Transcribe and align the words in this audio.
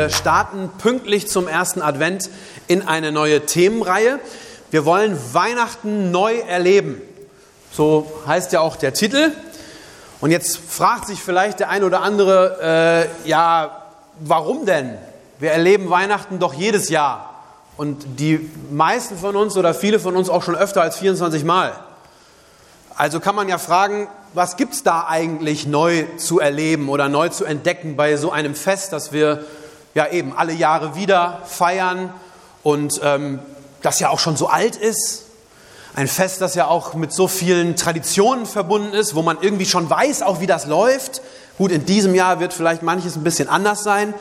Wir 0.00 0.08
starten 0.08 0.70
pünktlich 0.78 1.28
zum 1.28 1.46
ersten 1.46 1.82
Advent 1.82 2.30
in 2.68 2.88
eine 2.88 3.12
neue 3.12 3.44
Themenreihe. 3.44 4.18
Wir 4.70 4.86
wollen 4.86 5.18
Weihnachten 5.34 6.10
neu 6.10 6.38
erleben. 6.38 7.02
So 7.70 8.10
heißt 8.26 8.50
ja 8.54 8.60
auch 8.60 8.76
der 8.76 8.94
Titel. 8.94 9.30
Und 10.22 10.30
jetzt 10.30 10.56
fragt 10.56 11.06
sich 11.06 11.20
vielleicht 11.20 11.60
der 11.60 11.68
ein 11.68 11.84
oder 11.84 12.00
andere, 12.00 13.10
äh, 13.26 13.28
ja, 13.28 13.82
warum 14.20 14.64
denn? 14.64 14.96
Wir 15.38 15.50
erleben 15.50 15.90
Weihnachten 15.90 16.38
doch 16.38 16.54
jedes 16.54 16.88
Jahr. 16.88 17.34
Und 17.76 18.02
die 18.18 18.50
meisten 18.70 19.18
von 19.18 19.36
uns 19.36 19.54
oder 19.58 19.74
viele 19.74 20.00
von 20.00 20.16
uns 20.16 20.30
auch 20.30 20.42
schon 20.42 20.56
öfter 20.56 20.80
als 20.80 20.96
24 20.96 21.44
Mal. 21.44 21.74
Also 22.96 23.20
kann 23.20 23.34
man 23.34 23.50
ja 23.50 23.58
fragen, 23.58 24.08
was 24.32 24.56
gibt 24.56 24.72
es 24.72 24.82
da 24.82 25.08
eigentlich 25.08 25.66
neu 25.66 26.06
zu 26.16 26.40
erleben 26.40 26.88
oder 26.88 27.10
neu 27.10 27.28
zu 27.28 27.44
entdecken 27.44 27.96
bei 27.96 28.16
so 28.16 28.30
einem 28.30 28.54
Fest, 28.54 28.94
das 28.94 29.12
wir 29.12 29.44
ja 29.94 30.08
eben 30.08 30.36
alle 30.36 30.52
Jahre 30.52 30.94
wieder 30.94 31.42
feiern 31.46 32.12
und 32.62 33.00
ähm, 33.02 33.40
das 33.82 34.00
ja 34.00 34.10
auch 34.10 34.18
schon 34.18 34.36
so 34.36 34.48
alt 34.48 34.76
ist. 34.76 35.24
Ein 35.94 36.06
Fest, 36.06 36.40
das 36.40 36.54
ja 36.54 36.68
auch 36.68 36.94
mit 36.94 37.12
so 37.12 37.26
vielen 37.26 37.74
Traditionen 37.74 38.46
verbunden 38.46 38.94
ist, 38.94 39.14
wo 39.14 39.22
man 39.22 39.38
irgendwie 39.40 39.66
schon 39.66 39.90
weiß, 39.90 40.22
auch 40.22 40.40
wie 40.40 40.46
das 40.46 40.66
läuft. 40.66 41.20
Gut, 41.58 41.72
in 41.72 41.84
diesem 41.84 42.14
Jahr 42.14 42.38
wird 42.38 42.52
vielleicht 42.52 42.82
manches 42.82 43.16
ein 43.16 43.24
bisschen 43.24 43.48
anders 43.48 43.82
sein, 43.82 44.14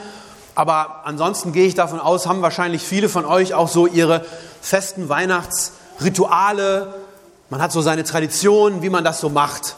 aber 0.56 1.02
ansonsten 1.06 1.53
gehe 1.53 1.67
ich 1.67 1.75
davon 1.75 2.00
aus, 2.00 2.25
haben 2.25 2.42
wahrscheinlich 2.42 2.84
viele 2.84 3.08
von 3.08 3.23
euch 3.23 3.53
auch 3.53 3.67
so 3.67 3.86
ihre 3.86 4.25
festen 4.62 5.08
Weihnachtsrituale. 5.08 6.95
Man 7.50 7.62
hat 7.62 7.72
so 7.72 7.81
seine 7.81 8.03
Traditionen, 8.03 8.81
wie 8.81 8.90
man 8.90 9.03
das 9.03 9.22
so 9.22 9.30
macht. 9.30 9.75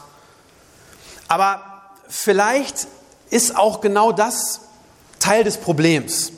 Aber 1.28 1.62
vielleicht 2.08 2.88
ist 3.30 3.58
auch 3.58 3.82
genau 3.82 4.12
das 4.12 4.62
Teil 5.22 5.44
des 5.46 5.58
Problems. 5.58 6.34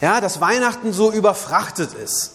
Ja, 0.00 0.20
dass 0.20 0.40
Weihnachten 0.40 0.92
so 0.92 1.12
überfrachtet 1.12 1.90
ist 1.92 2.32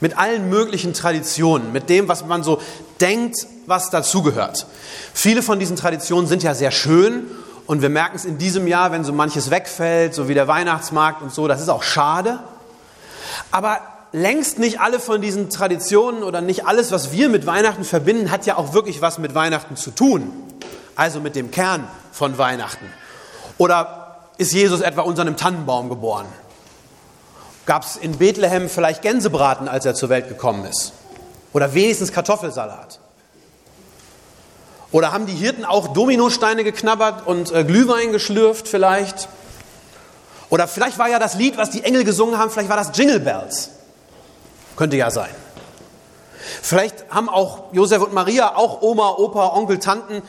mit 0.00 0.18
allen 0.18 0.48
möglichen 0.48 0.94
Traditionen, 0.94 1.72
mit 1.72 1.88
dem, 1.88 2.08
was 2.08 2.24
man 2.24 2.42
so 2.42 2.60
denkt, 3.00 3.46
was 3.66 3.90
dazugehört. 3.90 4.66
Viele 5.14 5.42
von 5.42 5.58
diesen 5.58 5.76
Traditionen 5.76 6.26
sind 6.26 6.42
ja 6.42 6.54
sehr 6.54 6.70
schön 6.70 7.26
und 7.66 7.82
wir 7.82 7.90
merken 7.90 8.16
es 8.16 8.24
in 8.24 8.38
diesem 8.38 8.66
Jahr, 8.66 8.92
wenn 8.92 9.04
so 9.04 9.12
manches 9.12 9.50
wegfällt, 9.50 10.14
so 10.14 10.28
wie 10.28 10.34
der 10.34 10.48
Weihnachtsmarkt 10.48 11.22
und 11.22 11.32
so, 11.32 11.46
das 11.46 11.60
ist 11.60 11.68
auch 11.68 11.82
schade. 11.82 12.40
Aber 13.50 13.80
längst 14.12 14.58
nicht 14.58 14.80
alle 14.80 14.98
von 14.98 15.20
diesen 15.20 15.50
Traditionen 15.50 16.22
oder 16.22 16.40
nicht 16.40 16.66
alles, 16.66 16.90
was 16.92 17.12
wir 17.12 17.28
mit 17.28 17.46
Weihnachten 17.46 17.84
verbinden, 17.84 18.30
hat 18.30 18.46
ja 18.46 18.56
auch 18.56 18.72
wirklich 18.72 19.02
was 19.02 19.18
mit 19.18 19.34
Weihnachten 19.34 19.76
zu 19.76 19.90
tun. 19.90 20.32
Also 20.96 21.20
mit 21.20 21.36
dem 21.36 21.50
Kern 21.50 21.86
von 22.10 22.36
Weihnachten. 22.38 22.86
Oder 23.56 23.99
ist 24.40 24.54
Jesus 24.54 24.80
etwa 24.80 25.02
unter 25.02 25.20
einem 25.20 25.36
Tannenbaum 25.36 25.90
geboren? 25.90 26.24
Gab 27.66 27.84
es 27.84 27.96
in 27.96 28.16
Bethlehem 28.16 28.70
vielleicht 28.70 29.02
Gänsebraten, 29.02 29.68
als 29.68 29.84
er 29.84 29.94
zur 29.94 30.08
Welt 30.08 30.28
gekommen 30.28 30.64
ist? 30.64 30.94
Oder 31.52 31.74
wenigstens 31.74 32.10
Kartoffelsalat? 32.10 33.00
Oder 34.92 35.12
haben 35.12 35.26
die 35.26 35.34
Hirten 35.34 35.66
auch 35.66 35.88
Dominosteine 35.88 36.64
geknabbert 36.64 37.26
und 37.26 37.52
äh, 37.52 37.64
Glühwein 37.64 38.12
geschlürft 38.12 38.66
vielleicht? 38.66 39.28
Oder 40.48 40.66
vielleicht 40.66 40.98
war 40.98 41.10
ja 41.10 41.18
das 41.18 41.34
Lied, 41.34 41.58
was 41.58 41.68
die 41.68 41.84
Engel 41.84 42.04
gesungen 42.04 42.38
haben, 42.38 42.50
vielleicht 42.50 42.70
war 42.70 42.78
das 42.78 42.96
Jingle 42.96 43.20
Bells. 43.20 43.70
Könnte 44.74 44.96
ja 44.96 45.10
sein. 45.10 45.30
Vielleicht 46.62 47.10
haben 47.10 47.28
auch 47.28 47.74
Josef 47.74 48.02
und 48.02 48.14
Maria, 48.14 48.56
auch 48.56 48.80
Oma, 48.80 49.10
Opa, 49.18 49.54
Onkel, 49.54 49.78
Tanten, 49.78 50.22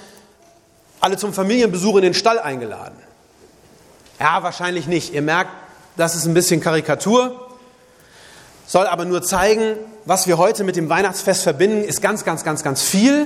alle 0.99 1.15
zum 1.15 1.33
Familienbesuch 1.33 1.95
in 1.95 2.01
den 2.03 2.13
Stall 2.13 2.39
eingeladen. 2.39 3.10
Ja, 4.21 4.43
wahrscheinlich 4.43 4.85
nicht. 4.85 5.15
Ihr 5.15 5.23
merkt, 5.23 5.49
das 5.97 6.15
ist 6.15 6.27
ein 6.27 6.35
bisschen 6.35 6.61
Karikatur, 6.61 7.49
soll 8.67 8.85
aber 8.85 9.03
nur 9.03 9.23
zeigen, 9.23 9.77
was 10.05 10.27
wir 10.27 10.37
heute 10.37 10.63
mit 10.63 10.75
dem 10.75 10.89
Weihnachtsfest 10.89 11.41
verbinden, 11.41 11.83
ist 11.83 12.03
ganz, 12.03 12.23
ganz, 12.23 12.43
ganz, 12.43 12.61
ganz 12.61 12.83
viel. 12.83 13.25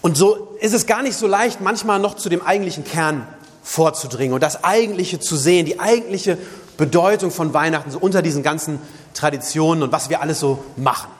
Und 0.00 0.16
so 0.16 0.56
ist 0.58 0.72
es 0.72 0.86
gar 0.86 1.02
nicht 1.02 1.18
so 1.18 1.26
leicht, 1.26 1.60
manchmal 1.60 1.98
noch 1.98 2.14
zu 2.14 2.30
dem 2.30 2.40
eigentlichen 2.40 2.82
Kern 2.82 3.26
vorzudringen 3.62 4.32
und 4.32 4.42
das 4.42 4.64
Eigentliche 4.64 5.20
zu 5.20 5.36
sehen, 5.36 5.66
die 5.66 5.80
eigentliche 5.80 6.38
Bedeutung 6.78 7.30
von 7.30 7.52
Weihnachten, 7.52 7.90
so 7.90 7.98
unter 7.98 8.22
diesen 8.22 8.42
ganzen 8.42 8.80
Traditionen 9.12 9.82
und 9.82 9.92
was 9.92 10.08
wir 10.08 10.22
alles 10.22 10.40
so 10.40 10.64
machen. 10.78 11.10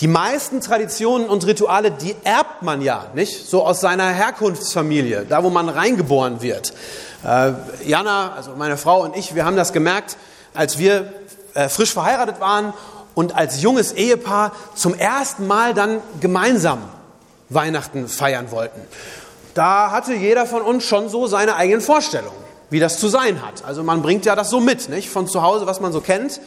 Die 0.00 0.08
meisten 0.08 0.60
Traditionen 0.60 1.28
und 1.28 1.46
Rituale, 1.46 1.90
die 1.90 2.16
erbt 2.24 2.62
man 2.62 2.82
ja, 2.82 3.06
nicht? 3.14 3.46
So 3.48 3.64
aus 3.64 3.80
seiner 3.80 4.08
Herkunftsfamilie, 4.08 5.26
da 5.28 5.44
wo 5.44 5.50
man 5.50 5.68
reingeboren 5.68 6.42
wird. 6.42 6.72
Äh, 7.24 7.52
Jana, 7.84 8.32
also 8.34 8.52
meine 8.56 8.76
Frau 8.76 9.02
und 9.02 9.16
ich, 9.16 9.34
wir 9.34 9.44
haben 9.44 9.56
das 9.56 9.72
gemerkt, 9.72 10.16
als 10.54 10.78
wir 10.78 11.12
äh, 11.54 11.68
frisch 11.68 11.92
verheiratet 11.92 12.40
waren 12.40 12.72
und 13.14 13.36
als 13.36 13.62
junges 13.62 13.92
Ehepaar 13.92 14.52
zum 14.74 14.94
ersten 14.94 15.46
Mal 15.46 15.74
dann 15.74 16.00
gemeinsam 16.20 16.78
Weihnachten 17.48 18.08
feiern 18.08 18.50
wollten. 18.50 18.80
Da 19.54 19.90
hatte 19.90 20.14
jeder 20.14 20.46
von 20.46 20.62
uns 20.62 20.84
schon 20.84 21.08
so 21.08 21.26
seine 21.26 21.56
eigenen 21.56 21.82
Vorstellungen, 21.82 22.36
wie 22.70 22.80
das 22.80 22.98
zu 22.98 23.08
sein 23.08 23.42
hat. 23.44 23.64
Also 23.64 23.82
man 23.82 24.02
bringt 24.02 24.24
ja 24.24 24.34
das 24.34 24.50
so 24.50 24.60
mit, 24.60 24.88
nicht? 24.88 25.10
Von 25.10 25.28
zu 25.28 25.42
Hause, 25.42 25.66
was 25.66 25.80
man 25.80 25.92
so 25.92 26.00
kennt. 26.00 26.40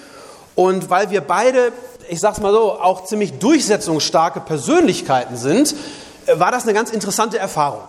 Und 0.55 0.89
weil 0.89 1.09
wir 1.09 1.21
beide 1.21 1.73
ich 2.09 2.19
sag's 2.19 2.39
mal 2.39 2.51
so, 2.51 2.79
auch 2.79 3.05
ziemlich 3.05 3.39
durchsetzungsstarke 3.39 4.39
Persönlichkeiten 4.41 5.38
sind, 5.38 5.75
äh, 6.25 6.39
war 6.39 6.51
das 6.51 6.63
eine 6.63 6.73
ganz 6.73 6.91
interessante 6.91 7.38
Erfahrung. 7.38 7.83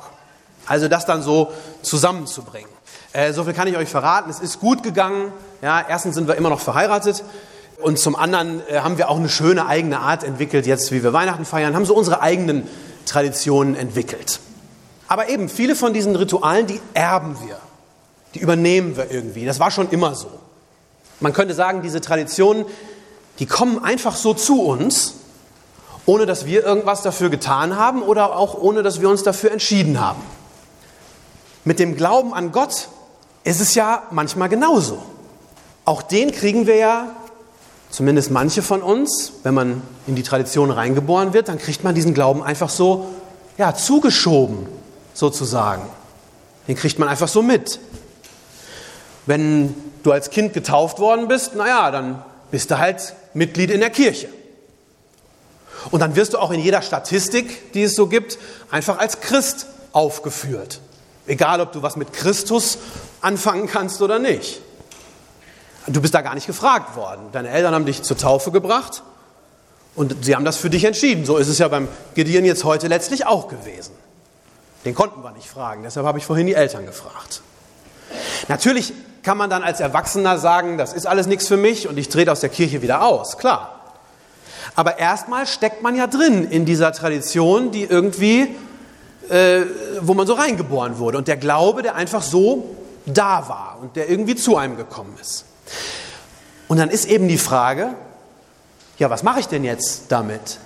Also 0.66 0.88
das 0.88 1.06
dann 1.06 1.22
so 1.22 1.52
zusammenzubringen. 1.82 2.70
Äh, 3.12 3.32
so 3.32 3.44
viel 3.44 3.52
kann 3.52 3.68
ich 3.68 3.76
euch 3.76 3.88
verraten. 3.88 4.30
Es 4.30 4.40
ist 4.40 4.60
gut 4.60 4.82
gegangen. 4.82 5.32
Ja, 5.62 5.84
erstens 5.88 6.14
sind 6.14 6.28
wir 6.28 6.34
immer 6.34 6.50
noch 6.50 6.60
verheiratet. 6.60 7.22
Und 7.80 7.98
zum 7.98 8.16
anderen 8.16 8.62
äh, 8.68 8.80
haben 8.80 8.98
wir 8.98 9.10
auch 9.10 9.16
eine 9.16 9.28
schöne 9.28 9.66
eigene 9.66 10.00
Art 10.00 10.24
entwickelt, 10.24 10.66
jetzt 10.66 10.90
wie 10.92 11.02
wir 11.02 11.12
Weihnachten 11.12 11.44
feiern, 11.44 11.74
haben 11.74 11.84
so 11.84 11.94
unsere 11.94 12.20
eigenen 12.20 12.66
Traditionen 13.04 13.76
entwickelt. 13.76 14.40
Aber 15.08 15.28
eben, 15.28 15.48
viele 15.48 15.76
von 15.76 15.92
diesen 15.92 16.16
Ritualen, 16.16 16.66
die 16.66 16.80
erben 16.94 17.36
wir. 17.46 17.58
Die 18.34 18.40
übernehmen 18.40 18.96
wir 18.96 19.10
irgendwie. 19.10 19.44
Das 19.46 19.60
war 19.60 19.70
schon 19.70 19.88
immer 19.90 20.14
so. 20.14 20.28
Man 21.20 21.32
könnte 21.32 21.54
sagen, 21.54 21.82
diese 21.82 22.00
Traditionen, 22.00 22.66
die 23.38 23.46
kommen 23.46 23.82
einfach 23.82 24.16
so 24.16 24.34
zu 24.34 24.62
uns, 24.62 25.14
ohne 26.04 26.26
dass 26.26 26.46
wir 26.46 26.64
irgendwas 26.64 27.02
dafür 27.02 27.30
getan 27.30 27.76
haben 27.76 28.02
oder 28.02 28.36
auch 28.36 28.54
ohne 28.54 28.82
dass 28.82 29.00
wir 29.00 29.08
uns 29.08 29.22
dafür 29.22 29.50
entschieden 29.50 30.00
haben. 30.00 30.22
Mit 31.64 31.78
dem 31.78 31.96
Glauben 31.96 32.32
an 32.32 32.52
Gott 32.52 32.88
ist 33.42 33.60
es 33.60 33.74
ja 33.74 34.04
manchmal 34.10 34.48
genauso. 34.48 35.02
Auch 35.84 36.02
den 36.02 36.32
kriegen 36.32 36.66
wir 36.66 36.76
ja, 36.76 37.08
zumindest 37.90 38.30
manche 38.30 38.62
von 38.62 38.82
uns, 38.82 39.32
wenn 39.42 39.54
man 39.54 39.82
in 40.06 40.14
die 40.14 40.22
Tradition 40.22 40.70
reingeboren 40.70 41.32
wird, 41.32 41.48
dann 41.48 41.58
kriegt 41.58 41.82
man 41.82 41.94
diesen 41.94 42.14
Glauben 42.14 42.42
einfach 42.42 42.70
so 42.70 43.08
ja, 43.58 43.74
zugeschoben, 43.74 44.66
sozusagen. 45.14 45.82
Den 46.68 46.76
kriegt 46.76 46.98
man 46.98 47.08
einfach 47.08 47.28
so 47.28 47.42
mit. 47.42 47.80
Wenn 49.26 49.74
du 50.06 50.12
als 50.12 50.30
Kind 50.30 50.52
getauft 50.54 50.98
worden 50.98 51.28
bist, 51.28 51.54
naja, 51.54 51.90
dann 51.90 52.22
bist 52.50 52.70
du 52.70 52.78
halt 52.78 53.14
Mitglied 53.34 53.70
in 53.70 53.80
der 53.80 53.90
Kirche. 53.90 54.28
Und 55.90 56.00
dann 56.00 56.16
wirst 56.16 56.34
du 56.34 56.38
auch 56.38 56.50
in 56.50 56.60
jeder 56.60 56.82
Statistik, 56.82 57.72
die 57.72 57.82
es 57.82 57.94
so 57.94 58.06
gibt, 58.06 58.38
einfach 58.70 58.98
als 58.98 59.20
Christ 59.20 59.66
aufgeführt. 59.92 60.80
Egal, 61.26 61.60
ob 61.60 61.72
du 61.72 61.82
was 61.82 61.96
mit 61.96 62.12
Christus 62.12 62.78
anfangen 63.20 63.68
kannst 63.68 64.00
oder 64.00 64.18
nicht. 64.18 64.60
Du 65.88 66.00
bist 66.00 66.14
da 66.14 66.22
gar 66.22 66.34
nicht 66.34 66.46
gefragt 66.46 66.96
worden. 66.96 67.26
Deine 67.32 67.50
Eltern 67.50 67.74
haben 67.74 67.86
dich 67.86 68.02
zur 68.02 68.16
Taufe 68.16 68.50
gebracht 68.50 69.02
und 69.94 70.24
sie 70.24 70.34
haben 70.34 70.44
das 70.44 70.56
für 70.56 70.70
dich 70.70 70.84
entschieden. 70.84 71.24
So 71.24 71.36
ist 71.36 71.48
es 71.48 71.58
ja 71.58 71.68
beim 71.68 71.88
Gideon 72.14 72.44
jetzt 72.44 72.64
heute 72.64 72.88
letztlich 72.88 73.26
auch 73.26 73.48
gewesen. 73.48 73.92
Den 74.84 74.94
konnten 74.94 75.22
wir 75.22 75.32
nicht 75.32 75.48
fragen, 75.48 75.82
deshalb 75.82 76.06
habe 76.06 76.18
ich 76.18 76.26
vorhin 76.26 76.46
die 76.46 76.54
Eltern 76.54 76.86
gefragt. 76.86 77.42
Natürlich 78.48 78.92
kann 79.26 79.38
man 79.38 79.50
dann 79.50 79.64
als 79.64 79.80
Erwachsener 79.80 80.38
sagen, 80.38 80.78
das 80.78 80.92
ist 80.92 81.04
alles 81.04 81.26
nichts 81.26 81.48
für 81.48 81.56
mich 81.56 81.88
und 81.88 81.98
ich 81.98 82.08
trete 82.08 82.30
aus 82.30 82.38
der 82.38 82.48
Kirche 82.48 82.80
wieder 82.80 83.02
aus, 83.02 83.38
klar. 83.38 83.80
Aber 84.76 85.00
erstmal 85.00 85.48
steckt 85.48 85.82
man 85.82 85.96
ja 85.96 86.06
drin 86.06 86.48
in 86.48 86.64
dieser 86.64 86.92
Tradition, 86.92 87.72
die 87.72 87.82
irgendwie, 87.82 88.54
äh, 89.28 89.62
wo 90.00 90.14
man 90.14 90.28
so 90.28 90.34
reingeboren 90.34 91.00
wurde. 91.00 91.18
Und 91.18 91.26
der 91.26 91.38
Glaube, 91.38 91.82
der 91.82 91.96
einfach 91.96 92.22
so 92.22 92.76
da 93.04 93.48
war 93.48 93.78
und 93.82 93.96
der 93.96 94.08
irgendwie 94.08 94.36
zu 94.36 94.56
einem 94.56 94.76
gekommen 94.76 95.16
ist. 95.20 95.44
Und 96.68 96.78
dann 96.78 96.88
ist 96.88 97.06
eben 97.06 97.26
die 97.26 97.38
Frage, 97.38 97.94
ja, 98.96 99.10
was 99.10 99.24
mache 99.24 99.40
ich 99.40 99.48
denn 99.48 99.64
jetzt 99.64 100.04
damit? 100.10 100.58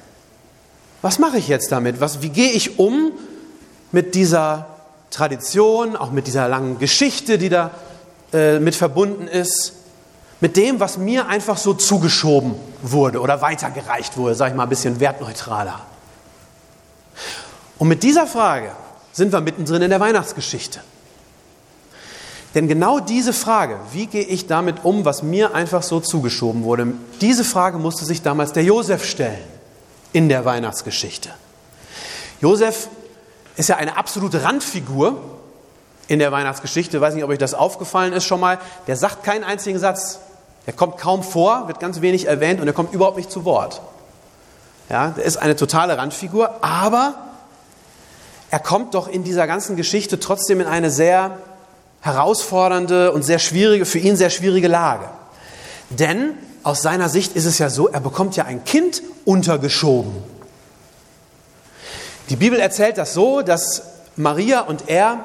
Was 1.00 1.18
mache 1.18 1.38
ich 1.38 1.48
jetzt 1.48 1.72
damit? 1.72 2.02
Was, 2.02 2.20
wie 2.20 2.28
gehe 2.28 2.50
ich 2.50 2.78
um 2.78 3.12
mit 3.90 4.14
dieser 4.14 4.66
Tradition, 5.10 5.96
auch 5.96 6.10
mit 6.10 6.26
dieser 6.26 6.46
langen 6.46 6.78
Geschichte, 6.78 7.38
die 7.38 7.48
da 7.48 7.70
äh, 8.32 8.58
mit 8.58 8.74
verbunden 8.74 9.26
ist, 9.26 9.74
mit 10.40 10.56
dem, 10.56 10.80
was 10.80 10.96
mir 10.96 11.28
einfach 11.28 11.56
so 11.56 11.74
zugeschoben 11.74 12.54
wurde 12.82 13.20
oder 13.20 13.42
weitergereicht 13.42 14.16
wurde, 14.16 14.34
sage 14.34 14.52
ich 14.52 14.56
mal 14.56 14.64
ein 14.64 14.68
bisschen 14.68 15.00
wertneutraler. 15.00 15.80
Und 17.78 17.88
mit 17.88 18.02
dieser 18.02 18.26
Frage 18.26 18.70
sind 19.12 19.32
wir 19.32 19.40
mittendrin 19.40 19.82
in 19.82 19.90
der 19.90 20.00
Weihnachtsgeschichte. 20.00 20.80
Denn 22.54 22.68
genau 22.68 22.98
diese 23.00 23.32
Frage, 23.32 23.78
wie 23.92 24.06
gehe 24.06 24.24
ich 24.24 24.46
damit 24.46 24.84
um, 24.84 25.04
was 25.04 25.22
mir 25.22 25.54
einfach 25.54 25.82
so 25.82 26.00
zugeschoben 26.00 26.64
wurde, 26.64 26.94
diese 27.20 27.44
Frage 27.44 27.78
musste 27.78 28.04
sich 28.04 28.22
damals 28.22 28.52
der 28.52 28.64
Josef 28.64 29.04
stellen 29.04 29.44
in 30.12 30.28
der 30.28 30.44
Weihnachtsgeschichte. 30.44 31.30
Josef 32.40 32.88
ist 33.56 33.68
ja 33.68 33.76
eine 33.76 33.96
absolute 33.96 34.42
Randfigur 34.42 35.20
in 36.10 36.18
der 36.18 36.32
Weihnachtsgeschichte. 36.32 36.96
Ich 36.96 37.00
weiß 37.00 37.14
nicht, 37.14 37.22
ob 37.22 37.30
euch 37.30 37.38
das 37.38 37.54
aufgefallen 37.54 38.12
ist 38.12 38.24
schon 38.24 38.40
mal. 38.40 38.58
Der 38.88 38.96
sagt 38.96 39.22
keinen 39.22 39.44
einzigen 39.44 39.78
Satz. 39.78 40.18
Der 40.66 40.72
kommt 40.72 40.98
kaum 40.98 41.22
vor, 41.22 41.68
wird 41.68 41.78
ganz 41.78 42.00
wenig 42.00 42.26
erwähnt 42.26 42.60
und 42.60 42.66
er 42.66 42.72
kommt 42.72 42.92
überhaupt 42.92 43.16
nicht 43.16 43.30
zu 43.30 43.44
Wort. 43.44 43.80
Ja, 44.88 45.10
der 45.16 45.24
ist 45.24 45.36
eine 45.36 45.54
totale 45.54 45.96
Randfigur, 45.96 46.64
aber 46.64 47.14
er 48.50 48.58
kommt 48.58 48.94
doch 48.94 49.06
in 49.06 49.22
dieser 49.22 49.46
ganzen 49.46 49.76
Geschichte 49.76 50.18
trotzdem 50.18 50.60
in 50.60 50.66
eine 50.66 50.90
sehr 50.90 51.38
herausfordernde 52.00 53.12
und 53.12 53.22
sehr 53.22 53.38
schwierige, 53.38 53.86
für 53.86 54.00
ihn 54.00 54.16
sehr 54.16 54.30
schwierige 54.30 54.66
Lage. 54.66 55.04
Denn 55.90 56.34
aus 56.64 56.82
seiner 56.82 57.08
Sicht 57.08 57.36
ist 57.36 57.44
es 57.44 57.58
ja 57.58 57.70
so, 57.70 57.88
er 57.88 58.00
bekommt 58.00 58.34
ja 58.34 58.46
ein 58.46 58.64
Kind 58.64 59.00
untergeschoben. 59.24 60.12
Die 62.30 62.36
Bibel 62.36 62.58
erzählt 62.58 62.98
das 62.98 63.14
so, 63.14 63.42
dass 63.42 63.82
Maria 64.16 64.62
und 64.62 64.88
er 64.88 65.24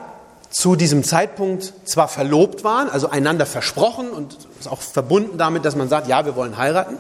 zu 0.50 0.75
diesem 0.75 1.03
Zeitpunkt 1.03 1.74
zwar 1.86 2.07
verlobt 2.07 2.63
waren, 2.63 2.89
also 2.89 3.09
einander 3.09 3.45
versprochen 3.45 4.09
und 4.09 4.38
ist 4.59 4.68
auch 4.68 4.81
verbunden 4.81 5.38
damit, 5.38 5.65
dass 5.65 5.75
man 5.75 5.89
sagt, 5.89 6.07
ja, 6.07 6.25
wir 6.25 6.36
wollen 6.36 6.57
heiraten, 6.57 6.97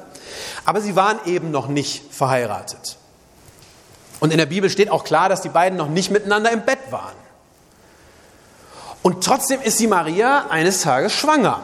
aber 0.65 0.81
sie 0.81 0.95
waren 0.95 1.19
eben 1.25 1.51
noch 1.51 1.67
nicht 1.67 2.13
verheiratet. 2.13 2.97
Und 4.19 4.31
in 4.31 4.37
der 4.37 4.45
Bibel 4.45 4.69
steht 4.69 4.89
auch 4.89 5.03
klar, 5.03 5.29
dass 5.29 5.41
die 5.41 5.49
beiden 5.49 5.77
noch 5.77 5.89
nicht 5.89 6.11
miteinander 6.11 6.51
im 6.51 6.61
Bett 6.61 6.79
waren. 6.89 7.15
Und 9.01 9.23
trotzdem 9.23 9.61
ist 9.61 9.79
die 9.79 9.87
Maria 9.87 10.47
eines 10.49 10.81
Tages 10.81 11.13
schwanger. 11.13 11.61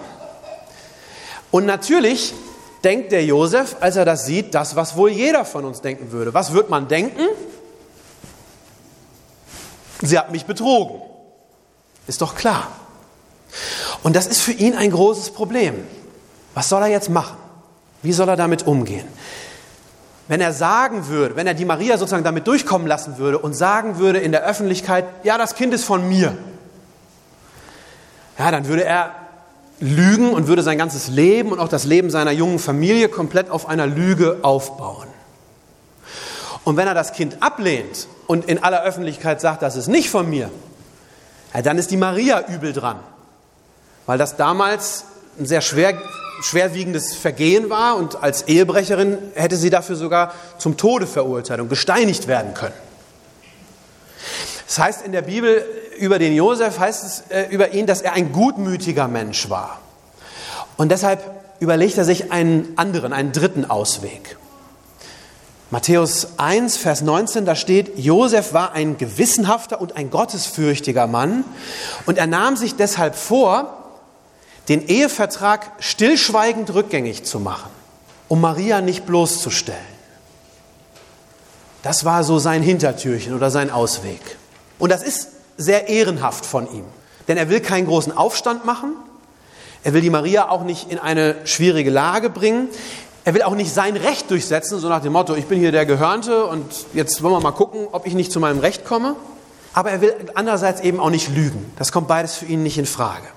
Und 1.49 1.65
natürlich 1.65 2.33
denkt 2.83 3.11
der 3.11 3.25
Josef, 3.25 3.77
als 3.79 3.95
er 3.95 4.05
das 4.05 4.25
sieht, 4.25 4.53
das, 4.53 4.75
was 4.75 4.95
wohl 4.95 5.09
jeder 5.09 5.43
von 5.45 5.65
uns 5.65 5.81
denken 5.81 6.11
würde. 6.11 6.33
Was 6.33 6.53
wird 6.53 6.69
man 6.69 6.87
denken? 6.87 7.27
Sie 10.01 10.17
hat 10.17 10.31
mich 10.31 10.45
betrogen. 10.45 11.01
Ist 12.11 12.21
doch 12.21 12.35
klar. 12.35 12.67
Und 14.03 14.17
das 14.17 14.27
ist 14.27 14.41
für 14.41 14.51
ihn 14.51 14.75
ein 14.75 14.91
großes 14.91 15.29
Problem. 15.29 15.75
Was 16.53 16.67
soll 16.67 16.81
er 16.81 16.89
jetzt 16.89 17.09
machen? 17.09 17.37
Wie 18.01 18.11
soll 18.11 18.27
er 18.27 18.35
damit 18.35 18.67
umgehen? 18.67 19.07
Wenn 20.27 20.41
er 20.41 20.51
sagen 20.51 21.07
würde, 21.07 21.37
wenn 21.37 21.47
er 21.47 21.53
die 21.53 21.63
Maria 21.63 21.97
sozusagen 21.97 22.25
damit 22.25 22.47
durchkommen 22.47 22.85
lassen 22.85 23.17
würde 23.17 23.39
und 23.39 23.53
sagen 23.53 23.97
würde 23.97 24.19
in 24.19 24.33
der 24.33 24.43
Öffentlichkeit, 24.43 25.05
ja, 25.23 25.37
das 25.37 25.55
Kind 25.55 25.73
ist 25.73 25.85
von 25.85 26.09
mir, 26.09 26.37
ja, 28.37 28.51
dann 28.51 28.67
würde 28.67 28.83
er 28.83 29.15
lügen 29.79 30.33
und 30.33 30.47
würde 30.47 30.63
sein 30.63 30.77
ganzes 30.77 31.07
Leben 31.07 31.53
und 31.53 31.59
auch 31.59 31.69
das 31.69 31.85
Leben 31.85 32.09
seiner 32.09 32.31
jungen 32.31 32.59
Familie 32.59 33.07
komplett 33.07 33.49
auf 33.49 33.69
einer 33.69 33.87
Lüge 33.87 34.39
aufbauen. 34.41 35.07
Und 36.65 36.75
wenn 36.75 36.89
er 36.89 36.93
das 36.93 37.13
Kind 37.13 37.41
ablehnt 37.41 38.09
und 38.27 38.43
in 38.43 38.61
aller 38.61 38.83
Öffentlichkeit 38.83 39.39
sagt, 39.39 39.61
das 39.61 39.77
ist 39.77 39.87
nicht 39.87 40.09
von 40.09 40.29
mir, 40.29 40.51
ja, 41.53 41.61
dann 41.61 41.77
ist 41.77 41.91
die 41.91 41.97
Maria 41.97 42.47
übel 42.47 42.73
dran. 42.73 42.99
Weil 44.05 44.17
das 44.17 44.35
damals 44.35 45.05
ein 45.39 45.45
sehr 45.45 45.61
schwer, 45.61 45.93
schwerwiegendes 46.41 47.15
Vergehen 47.15 47.69
war 47.69 47.95
und 47.95 48.21
als 48.21 48.43
Ehebrecherin 48.43 49.17
hätte 49.35 49.57
sie 49.57 49.69
dafür 49.69 49.95
sogar 49.95 50.33
zum 50.57 50.77
Tode 50.77 51.07
verurteilt 51.07 51.61
und 51.61 51.69
gesteinigt 51.69 52.27
werden 52.27 52.53
können. 52.53 52.73
Das 54.67 54.79
heißt 54.79 55.05
in 55.05 55.11
der 55.11 55.23
Bibel 55.23 55.65
über 55.99 56.17
den 56.17 56.33
Josef, 56.33 56.79
heißt 56.79 57.03
es 57.03 57.23
äh, 57.29 57.47
über 57.49 57.73
ihn, 57.73 57.85
dass 57.87 58.01
er 58.01 58.13
ein 58.13 58.31
gutmütiger 58.31 59.07
Mensch 59.07 59.49
war. 59.49 59.79
Und 60.77 60.89
deshalb 60.89 61.21
überlegt 61.59 61.97
er 61.97 62.05
sich 62.05 62.31
einen 62.31 62.73
anderen, 62.77 63.13
einen 63.13 63.33
dritten 63.33 63.69
Ausweg. 63.69 64.37
Matthäus 65.71 66.27
1, 66.35 66.75
Vers 66.75 67.01
19, 67.01 67.45
da 67.45 67.55
steht, 67.55 67.97
Josef 67.97 68.51
war 68.51 68.73
ein 68.73 68.97
gewissenhafter 68.97 69.79
und 69.79 69.95
ein 69.95 70.09
gottesfürchtiger 70.09 71.07
Mann 71.07 71.45
und 72.05 72.17
er 72.17 72.27
nahm 72.27 72.57
sich 72.57 72.75
deshalb 72.75 73.15
vor, 73.15 73.77
den 74.67 74.85
Ehevertrag 74.85 75.71
stillschweigend 75.79 76.73
rückgängig 76.73 77.23
zu 77.23 77.39
machen, 77.39 77.69
um 78.27 78.41
Maria 78.41 78.81
nicht 78.81 79.05
bloßzustellen. 79.05 79.79
Das 81.83 82.03
war 82.03 82.25
so 82.25 82.37
sein 82.37 82.61
Hintertürchen 82.61 83.33
oder 83.33 83.49
sein 83.49 83.71
Ausweg. 83.71 84.19
Und 84.77 84.91
das 84.91 85.01
ist 85.01 85.29
sehr 85.55 85.87
ehrenhaft 85.87 86.45
von 86.45 86.69
ihm, 86.73 86.83
denn 87.29 87.37
er 87.37 87.49
will 87.49 87.61
keinen 87.61 87.87
großen 87.87 88.15
Aufstand 88.15 88.65
machen, 88.65 88.93
er 89.83 89.93
will 89.93 90.01
die 90.01 90.09
Maria 90.09 90.49
auch 90.49 90.63
nicht 90.63 90.91
in 90.91 90.99
eine 90.99 91.35
schwierige 91.45 91.89
Lage 91.89 92.29
bringen. 92.29 92.67
Er 93.23 93.33
will 93.35 93.43
auch 93.43 93.53
nicht 93.53 93.71
sein 93.71 93.95
Recht 93.97 94.31
durchsetzen, 94.31 94.79
so 94.79 94.89
nach 94.89 95.01
dem 95.01 95.13
Motto, 95.13 95.35
ich 95.35 95.45
bin 95.45 95.59
hier 95.59 95.71
der 95.71 95.85
Gehörnte 95.85 96.45
und 96.45 96.65
jetzt 96.93 97.21
wollen 97.21 97.35
wir 97.35 97.39
mal 97.39 97.51
gucken, 97.51 97.87
ob 97.91 98.07
ich 98.07 98.15
nicht 98.15 98.31
zu 98.31 98.39
meinem 98.39 98.59
Recht 98.59 98.83
komme. 98.83 99.15
Aber 99.73 99.91
er 99.91 100.01
will 100.01 100.13
andererseits 100.33 100.81
eben 100.81 100.99
auch 100.99 101.11
nicht 101.11 101.29
lügen. 101.29 101.71
Das 101.77 101.91
kommt 101.91 102.07
beides 102.07 102.35
für 102.35 102.45
ihn 102.45 102.63
nicht 102.63 102.77
in 102.77 102.85
Frage. 102.85 103.27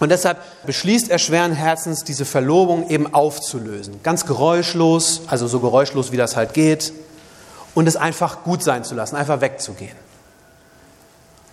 Und 0.00 0.10
deshalb 0.10 0.38
beschließt 0.64 1.10
er 1.10 1.18
schweren 1.18 1.52
Herzens, 1.52 2.04
diese 2.04 2.24
Verlobung 2.24 2.88
eben 2.88 3.12
aufzulösen. 3.12 4.00
Ganz 4.02 4.24
geräuschlos, 4.24 5.22
also 5.26 5.48
so 5.48 5.58
geräuschlos, 5.58 6.12
wie 6.12 6.16
das 6.16 6.36
halt 6.36 6.54
geht. 6.54 6.92
Und 7.74 7.86
es 7.88 7.96
einfach 7.96 8.44
gut 8.44 8.62
sein 8.62 8.84
zu 8.84 8.94
lassen, 8.94 9.16
einfach 9.16 9.40
wegzugehen. 9.40 9.96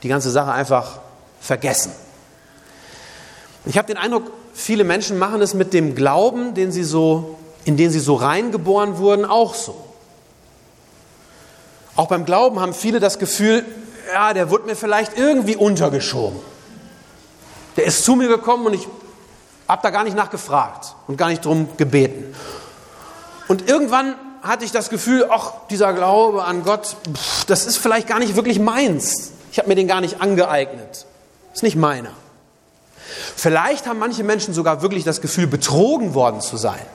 Die 0.03 0.07
ganze 0.07 0.29
Sache 0.29 0.51
einfach 0.51 0.99
vergessen. 1.41 1.91
Ich 3.65 3.77
habe 3.79 3.87
den 3.87 3.97
Eindruck, 3.97 4.31
viele 4.53 4.83
Menschen 4.83 5.17
machen 5.17 5.41
es 5.41 5.55
mit 5.55 5.73
dem 5.73 5.95
Glauben, 5.95 6.53
den 6.53 6.71
sie 6.71 6.83
so 6.83 7.39
in 7.65 7.77
den 7.77 7.91
sie 7.91 7.99
so 7.99 8.15
reingeboren 8.15 8.97
wurden, 8.97 9.25
auch 9.25 9.53
so. 9.53 9.75
Auch 11.95 12.07
beim 12.07 12.25
Glauben 12.25 12.59
haben 12.59 12.73
viele 12.73 12.99
das 12.99 13.19
Gefühl, 13.19 13.65
ja, 14.13 14.33
der 14.33 14.49
wurde 14.49 14.65
mir 14.65 14.75
vielleicht 14.75 15.17
irgendwie 15.17 15.55
untergeschoben. 15.55 16.39
Der 17.75 17.85
ist 17.85 18.05
zu 18.05 18.15
mir 18.15 18.27
gekommen 18.27 18.67
und 18.67 18.73
ich 18.73 18.87
habe 19.67 19.81
da 19.81 19.89
gar 19.89 20.03
nicht 20.03 20.15
nachgefragt 20.15 20.95
und 21.07 21.17
gar 21.17 21.29
nicht 21.29 21.43
drum 21.43 21.67
gebeten. 21.77 22.35
Und 23.47 23.67
irgendwann 23.67 24.15
hatte 24.41 24.63
ich 24.63 24.71
das 24.71 24.89
Gefühl, 24.89 25.27
ach, 25.29 25.51
dieser 25.69 25.93
Glaube 25.93 26.43
an 26.43 26.63
Gott, 26.63 26.95
pff, 27.11 27.45
das 27.45 27.65
ist 27.65 27.77
vielleicht 27.77 28.07
gar 28.07 28.19
nicht 28.19 28.35
wirklich 28.35 28.59
meins. 28.59 29.31
Ich 29.51 29.57
habe 29.57 29.67
mir 29.69 29.75
den 29.75 29.87
gar 29.87 30.01
nicht 30.01 30.21
angeeignet. 30.21 31.05
Ist 31.53 31.63
nicht 31.63 31.75
meiner. 31.75 32.11
Vielleicht 33.35 33.87
haben 33.87 33.99
manche 33.99 34.23
Menschen 34.23 34.53
sogar 34.53 34.81
wirklich 34.81 35.03
das 35.03 35.21
Gefühl, 35.21 35.47
betrogen 35.47 36.13
worden 36.13 36.41
zu 36.41 36.57
sein. 36.57 36.85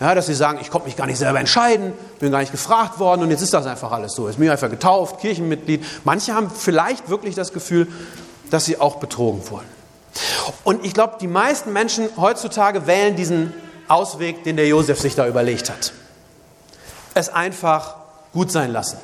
Ja, 0.00 0.14
dass 0.14 0.26
sie 0.26 0.34
sagen, 0.34 0.58
ich 0.60 0.70
konnte 0.70 0.88
mich 0.88 0.96
gar 0.96 1.06
nicht 1.06 1.18
selber 1.18 1.38
entscheiden, 1.38 1.92
bin 2.18 2.32
gar 2.32 2.40
nicht 2.40 2.50
gefragt 2.50 2.98
worden 2.98 3.22
und 3.22 3.30
jetzt 3.30 3.42
ist 3.42 3.54
das 3.54 3.66
einfach 3.66 3.92
alles 3.92 4.12
so. 4.14 4.26
Jetzt 4.26 4.36
bin 4.36 4.46
ich 4.46 4.50
einfach 4.50 4.70
getauft, 4.70 5.20
Kirchenmitglied. 5.20 5.84
Manche 6.02 6.34
haben 6.34 6.50
vielleicht 6.50 7.08
wirklich 7.08 7.36
das 7.36 7.52
Gefühl, 7.52 7.86
dass 8.50 8.64
sie 8.64 8.80
auch 8.80 8.96
betrogen 8.96 9.48
wurden. 9.50 9.66
Und 10.64 10.84
ich 10.84 10.94
glaube, 10.94 11.14
die 11.20 11.28
meisten 11.28 11.72
Menschen 11.72 12.08
heutzutage 12.16 12.86
wählen 12.86 13.16
diesen 13.16 13.52
Ausweg, 13.88 14.44
den 14.44 14.56
der 14.56 14.66
Josef 14.66 15.00
sich 15.00 15.14
da 15.14 15.26
überlegt 15.26 15.70
hat. 15.70 15.92
Es 17.14 17.28
einfach 17.28 17.96
gut 18.32 18.50
sein 18.50 18.72
lassen. 18.72 18.98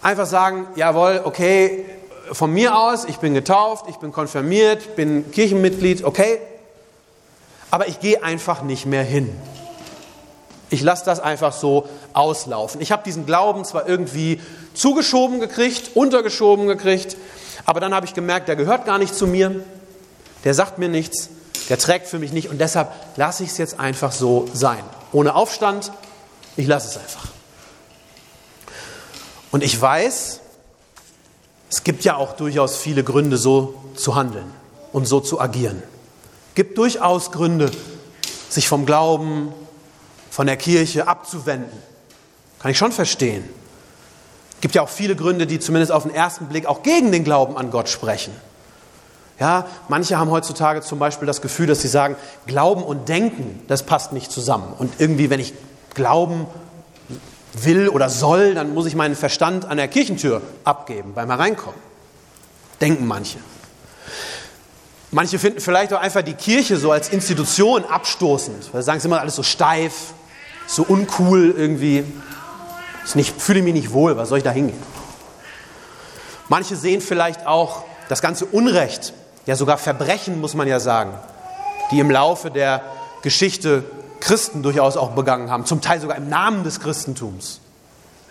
Einfach 0.00 0.26
sagen, 0.26 0.68
jawohl, 0.76 1.22
okay, 1.24 1.84
von 2.30 2.52
mir 2.52 2.76
aus, 2.78 3.04
ich 3.04 3.18
bin 3.18 3.34
getauft, 3.34 3.86
ich 3.88 3.96
bin 3.96 4.12
konfirmiert, 4.12 4.94
bin 4.94 5.30
Kirchenmitglied, 5.32 6.04
okay, 6.04 6.40
aber 7.70 7.88
ich 7.88 8.00
gehe 8.00 8.22
einfach 8.22 8.62
nicht 8.62 8.86
mehr 8.86 9.02
hin. 9.02 9.34
Ich 10.70 10.82
lasse 10.82 11.04
das 11.04 11.20
einfach 11.20 11.52
so 11.52 11.88
auslaufen. 12.12 12.80
Ich 12.80 12.92
habe 12.92 13.02
diesen 13.02 13.26
Glauben 13.26 13.64
zwar 13.64 13.88
irgendwie 13.88 14.40
zugeschoben 14.74 15.40
gekriegt, 15.40 15.96
untergeschoben 15.96 16.66
gekriegt, 16.66 17.16
aber 17.64 17.80
dann 17.80 17.94
habe 17.94 18.06
ich 18.06 18.14
gemerkt, 18.14 18.48
der 18.48 18.56
gehört 18.56 18.84
gar 18.84 18.98
nicht 18.98 19.14
zu 19.14 19.26
mir, 19.26 19.64
der 20.44 20.54
sagt 20.54 20.78
mir 20.78 20.88
nichts, 20.88 21.30
der 21.68 21.78
trägt 21.78 22.06
für 22.06 22.18
mich 22.18 22.32
nicht 22.32 22.48
und 22.48 22.58
deshalb 22.60 22.92
lasse 23.16 23.44
ich 23.44 23.50
es 23.50 23.58
jetzt 23.58 23.80
einfach 23.80 24.12
so 24.12 24.48
sein. 24.52 24.82
Ohne 25.12 25.34
Aufstand, 25.34 25.92
ich 26.56 26.66
lasse 26.66 26.88
es 26.88 26.96
einfach. 26.96 27.28
Und 29.50 29.62
ich 29.62 29.80
weiß, 29.80 30.40
Es 31.70 31.84
gibt 31.84 32.04
ja 32.04 32.16
auch 32.16 32.34
durchaus 32.34 32.76
viele 32.76 33.04
Gründe, 33.04 33.36
so 33.36 33.74
zu 33.94 34.14
handeln 34.14 34.50
und 34.92 35.06
so 35.06 35.20
zu 35.20 35.40
agieren. 35.40 35.82
Es 36.58 36.64
gibt 36.64 36.76
durchaus 36.76 37.30
Gründe, 37.30 37.70
sich 38.48 38.66
vom 38.66 38.84
Glauben, 38.84 39.52
von 40.28 40.48
der 40.48 40.56
Kirche 40.56 41.06
abzuwenden. 41.06 41.70
Kann 42.58 42.72
ich 42.72 42.76
schon 42.76 42.90
verstehen. 42.90 43.44
Es 44.56 44.60
gibt 44.62 44.74
ja 44.74 44.82
auch 44.82 44.88
viele 44.88 45.14
Gründe, 45.14 45.46
die 45.46 45.60
zumindest 45.60 45.92
auf 45.92 46.02
den 46.02 46.12
ersten 46.12 46.46
Blick 46.46 46.66
auch 46.66 46.82
gegen 46.82 47.12
den 47.12 47.22
Glauben 47.22 47.56
an 47.56 47.70
Gott 47.70 47.88
sprechen. 47.88 48.34
Ja, 49.38 49.66
manche 49.86 50.18
haben 50.18 50.32
heutzutage 50.32 50.80
zum 50.80 50.98
Beispiel 50.98 51.26
das 51.26 51.42
Gefühl, 51.42 51.68
dass 51.68 51.80
sie 51.80 51.86
sagen, 51.86 52.16
Glauben 52.48 52.82
und 52.82 53.08
Denken, 53.08 53.62
das 53.68 53.84
passt 53.84 54.12
nicht 54.12 54.32
zusammen. 54.32 54.74
Und 54.76 54.94
irgendwie, 54.98 55.30
wenn 55.30 55.38
ich 55.38 55.54
glauben 55.94 56.48
will 57.52 57.88
oder 57.88 58.10
soll, 58.10 58.54
dann 58.54 58.74
muss 58.74 58.86
ich 58.86 58.96
meinen 58.96 59.14
Verstand 59.14 59.64
an 59.64 59.76
der 59.76 59.86
Kirchentür 59.86 60.42
abgeben 60.64 61.14
beim 61.14 61.30
Hereinkommen. 61.30 61.78
Denken 62.80 63.06
manche. 63.06 63.38
Manche 65.10 65.38
finden 65.38 65.60
vielleicht 65.60 65.92
auch 65.94 66.00
einfach 66.00 66.22
die 66.22 66.34
Kirche 66.34 66.76
so 66.76 66.92
als 66.92 67.08
Institution 67.08 67.84
abstoßend, 67.84 68.72
weil 68.72 68.82
sie 68.82 68.86
sagen, 68.86 68.98
es 68.98 69.04
ist 69.04 69.06
immer 69.06 69.20
alles 69.20 69.36
so 69.36 69.42
steif, 69.42 70.12
so 70.66 70.82
uncool 70.82 71.54
irgendwie. 71.56 72.04
Nicht, 73.14 73.40
fühle 73.40 73.62
mich 73.62 73.72
nicht 73.72 73.92
wohl, 73.92 74.18
was 74.18 74.28
soll 74.28 74.38
ich 74.38 74.44
da 74.44 74.50
hingehen? 74.50 74.82
Manche 76.48 76.76
sehen 76.76 77.00
vielleicht 77.00 77.46
auch 77.46 77.84
das 78.10 78.20
ganze 78.20 78.44
Unrecht, 78.44 79.14
ja 79.46 79.56
sogar 79.56 79.78
Verbrechen, 79.78 80.42
muss 80.42 80.54
man 80.54 80.68
ja 80.68 80.78
sagen, 80.78 81.14
die 81.90 82.00
im 82.00 82.10
Laufe 82.10 82.50
der 82.50 82.82
Geschichte 83.22 83.84
Christen 84.20 84.62
durchaus 84.62 84.98
auch 84.98 85.12
begangen 85.12 85.50
haben, 85.50 85.64
zum 85.64 85.80
Teil 85.80 86.00
sogar 86.00 86.18
im 86.18 86.28
Namen 86.28 86.64
des 86.64 86.80
Christentums, 86.80 87.60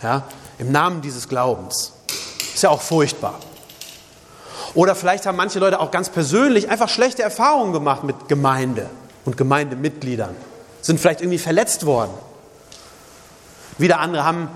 ja, 0.03 0.23
im 0.59 0.71
Namen 0.71 1.01
dieses 1.01 1.27
Glaubens. 1.27 1.93
Ist 2.53 2.61
ja 2.61 2.69
auch 2.69 2.81
furchtbar. 2.81 3.39
Oder 4.73 4.95
vielleicht 4.95 5.25
haben 5.25 5.35
manche 5.35 5.59
Leute 5.59 5.79
auch 5.79 5.91
ganz 5.91 6.09
persönlich 6.09 6.69
einfach 6.69 6.89
schlechte 6.89 7.23
Erfahrungen 7.23 7.73
gemacht 7.73 8.03
mit 8.03 8.27
Gemeinde 8.27 8.89
und 9.25 9.37
Gemeindemitgliedern, 9.37 10.35
sind 10.81 10.99
vielleicht 10.99 11.21
irgendwie 11.21 11.37
verletzt 11.37 11.85
worden. 11.85 12.11
Wieder 13.77 13.99
andere 13.99 14.23
haben 14.23 14.49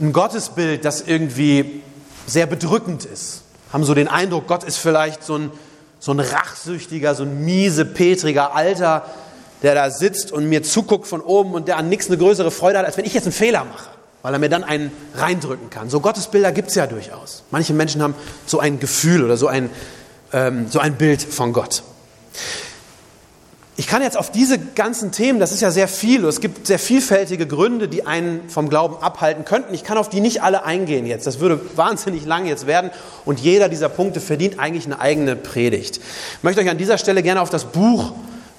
ein 0.00 0.12
Gottesbild, 0.12 0.84
das 0.84 1.02
irgendwie 1.02 1.82
sehr 2.26 2.46
bedrückend 2.46 3.04
ist, 3.04 3.42
haben 3.72 3.84
so 3.84 3.94
den 3.94 4.08
Eindruck, 4.08 4.46
Gott 4.46 4.64
ist 4.64 4.78
vielleicht 4.78 5.22
so 5.22 5.36
ein, 5.36 5.50
so 5.98 6.12
ein 6.12 6.20
rachsüchtiger, 6.20 7.14
so 7.14 7.22
ein 7.22 7.44
miese, 7.44 7.84
petriger 7.84 8.54
Alter, 8.54 9.04
der 9.62 9.74
da 9.74 9.90
sitzt 9.90 10.32
und 10.32 10.48
mir 10.48 10.62
zuguckt 10.62 11.06
von 11.06 11.20
oben 11.20 11.54
und 11.54 11.68
der 11.68 11.76
an 11.76 11.88
nichts 11.88 12.08
eine 12.08 12.18
größere 12.18 12.50
Freude 12.50 12.78
hat, 12.78 12.86
als 12.86 12.96
wenn 12.96 13.04
ich 13.04 13.14
jetzt 13.14 13.24
einen 13.24 13.32
Fehler 13.32 13.64
mache, 13.64 13.90
weil 14.22 14.32
er 14.32 14.38
mir 14.38 14.48
dann 14.48 14.64
einen 14.64 14.92
reindrücken 15.14 15.68
kann. 15.68 15.90
So 15.90 16.00
Gottesbilder 16.00 16.52
gibt 16.52 16.68
es 16.68 16.76
ja 16.76 16.86
durchaus. 16.86 17.42
Manche 17.50 17.74
Menschen 17.74 18.02
haben 18.02 18.14
so 18.46 18.60
ein 18.60 18.80
Gefühl 18.80 19.24
oder 19.24 19.36
so 19.36 19.48
ein, 19.48 19.68
ähm, 20.32 20.66
so 20.70 20.78
ein 20.78 20.94
Bild 20.94 21.22
von 21.22 21.52
Gott. 21.52 21.82
Ich 23.76 23.86
kann 23.86 24.02
jetzt 24.02 24.18
auf 24.18 24.30
diese 24.30 24.58
ganzen 24.58 25.12
Themen, 25.12 25.40
das 25.40 25.50
ist 25.50 25.60
ja 25.60 25.70
sehr 25.70 25.88
viel, 25.88 26.24
es 26.26 26.40
gibt 26.40 26.66
sehr 26.66 26.78
vielfältige 26.78 27.46
Gründe, 27.46 27.88
die 27.88 28.06
einen 28.06 28.48
vom 28.48 28.68
Glauben 28.68 29.02
abhalten 29.02 29.44
könnten. 29.44 29.72
Ich 29.72 29.82
kann 29.82 29.96
auf 29.96 30.10
die 30.10 30.20
nicht 30.20 30.42
alle 30.42 30.64
eingehen 30.64 31.06
jetzt. 31.06 31.26
Das 31.26 31.40
würde 31.40 31.58
wahnsinnig 31.76 32.24
lang 32.26 32.46
jetzt 32.46 32.66
werden 32.66 32.90
und 33.24 33.40
jeder 33.40 33.68
dieser 33.68 33.88
Punkte 33.88 34.20
verdient 34.20 34.58
eigentlich 34.58 34.84
eine 34.84 35.00
eigene 35.00 35.36
Predigt. 35.36 35.96
Ich 35.96 36.42
möchte 36.42 36.60
euch 36.60 36.68
an 36.68 36.78
dieser 36.78 36.98
Stelle 36.98 37.22
gerne 37.22 37.40
auf 37.40 37.50
das 37.50 37.64
Buch 37.64 38.12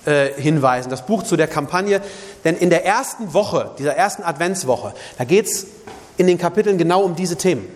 äh, 0.06 0.30
hinweisen, 0.36 0.90
das 0.90 1.06
Buch 1.06 1.24
zu 1.24 1.38
der 1.38 1.48
Kampagne. 1.48 2.02
Denn 2.44 2.56
in 2.56 2.70
der 2.70 2.86
ersten 2.86 3.34
Woche, 3.34 3.72
dieser 3.80 3.96
ersten 3.96 4.24
Adventswoche, 4.24 4.94
da 5.18 5.24
geht 5.24 5.46
es 5.46 5.68
in 6.18 6.28
den 6.28 6.38
Kapiteln 6.38 6.78
genau 6.78 7.02
um 7.02 7.16
diese 7.16 7.36
Themen. 7.36 7.68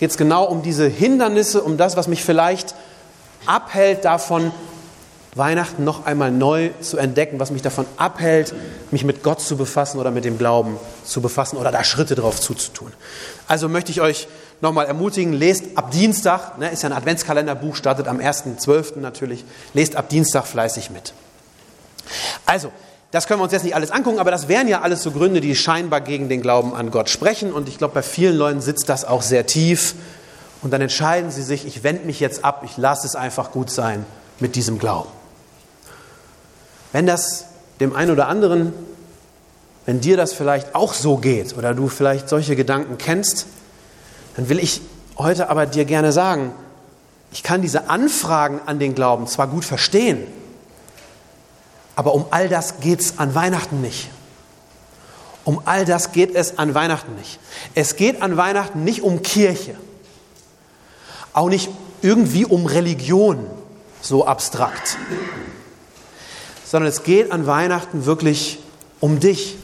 Geht 0.00 0.10
es 0.10 0.16
genau 0.16 0.44
um 0.44 0.62
diese 0.62 0.86
Hindernisse, 0.86 1.62
um 1.62 1.76
das, 1.76 1.96
was 1.96 2.08
mich 2.08 2.24
vielleicht 2.24 2.74
abhält 3.46 4.04
davon, 4.04 4.52
Weihnachten 5.34 5.82
noch 5.82 6.06
einmal 6.06 6.30
neu 6.30 6.70
zu 6.80 6.96
entdecken, 6.96 7.40
was 7.40 7.50
mich 7.50 7.62
davon 7.62 7.86
abhält, 7.96 8.54
mich 8.92 9.04
mit 9.04 9.22
Gott 9.22 9.40
zu 9.40 9.56
befassen 9.56 9.98
oder 9.98 10.10
mit 10.12 10.24
dem 10.24 10.38
Glauben 10.38 10.76
zu 11.04 11.20
befassen 11.20 11.56
oder 11.56 11.72
da 11.72 11.82
Schritte 11.82 12.14
drauf 12.14 12.40
zuzutun. 12.40 12.92
Also 13.48 13.68
möchte 13.68 13.90
ich 13.90 14.00
euch 14.00 14.28
nochmal 14.60 14.86
ermutigen, 14.86 15.32
lest 15.32 15.64
ab 15.76 15.90
Dienstag, 15.90 16.58
ne, 16.58 16.70
ist 16.70 16.84
ja 16.84 16.90
ein 16.90 16.96
Adventskalenderbuch, 16.96 17.74
startet 17.74 18.06
am 18.06 18.18
1.12. 18.18 19.00
natürlich, 19.00 19.44
lest 19.72 19.96
ab 19.96 20.08
Dienstag 20.08 20.46
fleißig 20.46 20.90
mit. 20.90 21.14
Also, 22.46 22.70
das 23.10 23.28
können 23.28 23.38
wir 23.38 23.44
uns 23.44 23.52
jetzt 23.52 23.62
nicht 23.62 23.76
alles 23.76 23.92
angucken, 23.92 24.18
aber 24.18 24.32
das 24.32 24.48
wären 24.48 24.66
ja 24.66 24.80
alles 24.80 25.02
so 25.02 25.12
Gründe, 25.12 25.40
die 25.40 25.54
scheinbar 25.54 26.00
gegen 26.00 26.28
den 26.28 26.42
Glauben 26.42 26.74
an 26.74 26.90
Gott 26.90 27.08
sprechen. 27.08 27.52
Und 27.52 27.68
ich 27.68 27.78
glaube, 27.78 27.94
bei 27.94 28.02
vielen 28.02 28.36
Leuten 28.36 28.60
sitzt 28.60 28.88
das 28.88 29.04
auch 29.04 29.22
sehr 29.22 29.46
tief. 29.46 29.94
Und 30.62 30.72
dann 30.72 30.80
entscheiden 30.80 31.30
sie 31.30 31.42
sich, 31.42 31.66
ich 31.66 31.84
wende 31.84 32.06
mich 32.06 32.18
jetzt 32.18 32.44
ab, 32.44 32.62
ich 32.64 32.76
lasse 32.76 33.06
es 33.06 33.14
einfach 33.14 33.52
gut 33.52 33.70
sein 33.70 34.04
mit 34.40 34.56
diesem 34.56 34.78
Glauben. 34.78 35.10
Wenn 36.90 37.06
das 37.06 37.44
dem 37.80 37.94
einen 37.94 38.10
oder 38.10 38.28
anderen, 38.28 38.72
wenn 39.86 40.00
dir 40.00 40.16
das 40.16 40.32
vielleicht 40.32 40.74
auch 40.74 40.94
so 40.94 41.16
geht 41.16 41.56
oder 41.56 41.74
du 41.74 41.88
vielleicht 41.88 42.28
solche 42.28 42.56
Gedanken 42.56 42.98
kennst, 42.98 43.46
dann 44.36 44.48
will 44.48 44.58
ich 44.58 44.80
heute 45.18 45.50
aber 45.50 45.66
dir 45.66 45.84
gerne 45.84 46.12
sagen, 46.12 46.52
ich 47.30 47.42
kann 47.42 47.62
diese 47.62 47.90
Anfragen 47.90 48.60
an 48.66 48.78
den 48.78 48.94
Glauben 48.94 49.26
zwar 49.26 49.48
gut 49.48 49.64
verstehen, 49.64 50.26
aber 51.96 52.14
um 52.14 52.26
all 52.30 52.48
das 52.48 52.80
geht 52.80 53.00
es 53.00 53.18
an 53.18 53.34
Weihnachten 53.34 53.80
nicht. 53.80 54.10
Um 55.44 55.60
all 55.66 55.84
das 55.84 56.12
geht 56.12 56.34
es 56.34 56.58
an 56.58 56.74
Weihnachten 56.74 57.14
nicht. 57.16 57.38
Es 57.74 57.96
geht 57.96 58.22
an 58.22 58.36
Weihnachten 58.36 58.82
nicht 58.82 59.02
um 59.02 59.22
Kirche, 59.22 59.76
auch 61.32 61.48
nicht 61.48 61.68
irgendwie 62.02 62.44
um 62.44 62.66
Religion, 62.66 63.46
so 64.00 64.26
abstrakt, 64.26 64.98
sondern 66.66 66.88
es 66.88 67.02
geht 67.02 67.30
an 67.30 67.46
Weihnachten 67.46 68.04
wirklich 68.06 68.58
um 69.00 69.20
dich. 69.20 69.56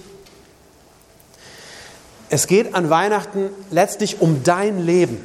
Es 2.30 2.46
geht 2.46 2.74
an 2.74 2.90
Weihnachten 2.90 3.50
letztlich 3.70 4.20
um 4.20 4.42
dein 4.42 4.84
Leben 4.84 5.18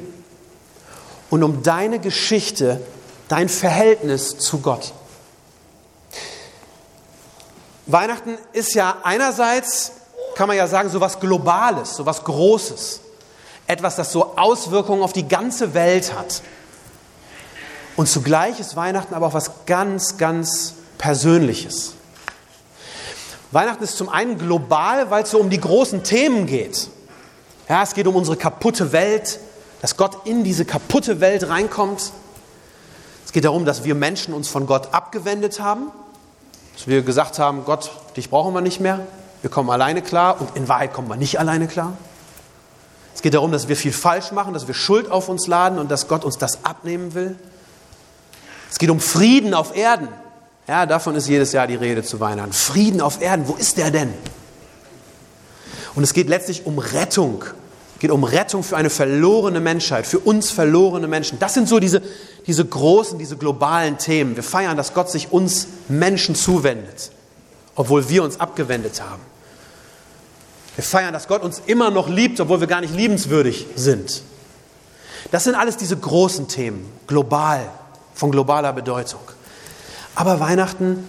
und 1.30 1.42
um 1.42 1.62
deine 1.62 1.98
Geschichte, 1.98 2.80
dein 3.28 3.48
Verhältnis 3.48 4.38
zu 4.38 4.58
Gott. 4.58 4.92
Weihnachten 7.86 8.36
ist 8.52 8.74
ja 8.74 8.96
einerseits, 9.04 9.92
kann 10.34 10.48
man 10.48 10.56
ja 10.56 10.66
sagen, 10.66 10.88
so 10.88 11.00
was 11.00 11.20
Globales, 11.20 11.94
so 11.94 12.04
was 12.04 12.24
Großes. 12.24 13.00
Etwas, 13.68 13.96
das 13.96 14.12
so 14.12 14.36
Auswirkungen 14.36 15.02
auf 15.02 15.12
die 15.12 15.26
ganze 15.26 15.72
Welt 15.72 16.12
hat. 16.14 16.42
Und 17.96 18.08
zugleich 18.08 18.60
ist 18.60 18.76
Weihnachten 18.76 19.14
aber 19.14 19.26
auch 19.26 19.34
was 19.34 19.66
ganz, 19.66 20.18
ganz 20.18 20.74
Persönliches. 20.98 21.94
Weihnachten 23.52 23.84
ist 23.84 23.96
zum 23.96 24.08
einen 24.08 24.38
global, 24.38 25.10
weil 25.10 25.22
es 25.22 25.30
so 25.30 25.38
um 25.38 25.50
die 25.50 25.60
großen 25.60 26.02
Themen 26.02 26.46
geht. 26.46 26.90
Ja, 27.68 27.82
es 27.82 27.94
geht 27.94 28.06
um 28.06 28.16
unsere 28.16 28.36
kaputte 28.36 28.92
Welt, 28.92 29.38
dass 29.80 29.96
Gott 29.96 30.26
in 30.26 30.42
diese 30.42 30.64
kaputte 30.64 31.20
Welt 31.20 31.48
reinkommt. 31.48 32.12
Es 33.24 33.32
geht 33.32 33.44
darum, 33.44 33.64
dass 33.64 33.84
wir 33.84 33.94
Menschen 33.94 34.34
uns 34.34 34.48
von 34.48 34.66
Gott 34.66 34.92
abgewendet 34.92 35.60
haben 35.60 35.90
dass 36.76 36.86
wir 36.86 37.02
gesagt 37.02 37.38
haben, 37.38 37.64
Gott, 37.64 37.90
dich 38.16 38.30
brauchen 38.30 38.54
wir 38.54 38.60
nicht 38.60 38.80
mehr, 38.80 39.00
wir 39.42 39.50
kommen 39.50 39.70
alleine 39.70 40.02
klar 40.02 40.40
und 40.40 40.56
in 40.56 40.68
Wahrheit 40.68 40.92
kommen 40.92 41.08
wir 41.08 41.16
nicht 41.16 41.40
alleine 41.40 41.66
klar. 41.66 41.96
Es 43.14 43.22
geht 43.22 43.32
darum, 43.32 43.50
dass 43.50 43.68
wir 43.68 43.76
viel 43.76 43.92
falsch 43.92 44.30
machen, 44.32 44.52
dass 44.52 44.66
wir 44.66 44.74
Schuld 44.74 45.10
auf 45.10 45.30
uns 45.30 45.46
laden 45.46 45.78
und 45.78 45.90
dass 45.90 46.06
Gott 46.06 46.24
uns 46.24 46.36
das 46.36 46.64
abnehmen 46.64 47.14
will. 47.14 47.36
Es 48.70 48.78
geht 48.78 48.90
um 48.90 49.00
Frieden 49.00 49.54
auf 49.54 49.74
Erden. 49.74 50.08
Ja, 50.68 50.84
davon 50.84 51.14
ist 51.14 51.26
jedes 51.26 51.52
Jahr 51.52 51.66
die 51.66 51.76
Rede 51.76 52.02
zu 52.02 52.20
Weihnachten. 52.20 52.52
Frieden 52.52 53.00
auf 53.00 53.22
Erden, 53.22 53.48
wo 53.48 53.54
ist 53.54 53.78
der 53.78 53.90
denn? 53.90 54.12
Und 55.94 56.02
es 56.02 56.12
geht 56.12 56.28
letztlich 56.28 56.66
um 56.66 56.78
Rettung. 56.78 57.44
Geht 57.98 58.10
um 58.10 58.24
Rettung 58.24 58.62
für 58.62 58.76
eine 58.76 58.90
verlorene 58.90 59.60
Menschheit, 59.60 60.06
für 60.06 60.18
uns 60.18 60.50
verlorene 60.50 61.08
Menschen. 61.08 61.38
Das 61.38 61.54
sind 61.54 61.68
so 61.68 61.80
diese, 61.80 62.02
diese 62.46 62.64
großen, 62.64 63.18
diese 63.18 63.36
globalen 63.36 63.96
Themen. 63.96 64.36
Wir 64.36 64.42
feiern, 64.42 64.76
dass 64.76 64.92
Gott 64.92 65.10
sich 65.10 65.32
uns 65.32 65.66
Menschen 65.88 66.34
zuwendet, 66.34 67.10
obwohl 67.74 68.08
wir 68.08 68.22
uns 68.22 68.38
abgewendet 68.38 69.00
haben. 69.00 69.22
Wir 70.74 70.84
feiern, 70.84 71.14
dass 71.14 71.26
Gott 71.26 71.42
uns 71.42 71.62
immer 71.66 71.90
noch 71.90 72.08
liebt, 72.08 72.38
obwohl 72.38 72.60
wir 72.60 72.66
gar 72.66 72.82
nicht 72.82 72.94
liebenswürdig 72.94 73.66
sind. 73.76 74.22
Das 75.30 75.44
sind 75.44 75.54
alles 75.54 75.78
diese 75.78 75.96
großen 75.96 76.48
Themen, 76.48 76.86
global, 77.06 77.66
von 78.14 78.30
globaler 78.30 78.74
Bedeutung. 78.74 79.20
Aber 80.14 80.38
Weihnachten 80.38 81.08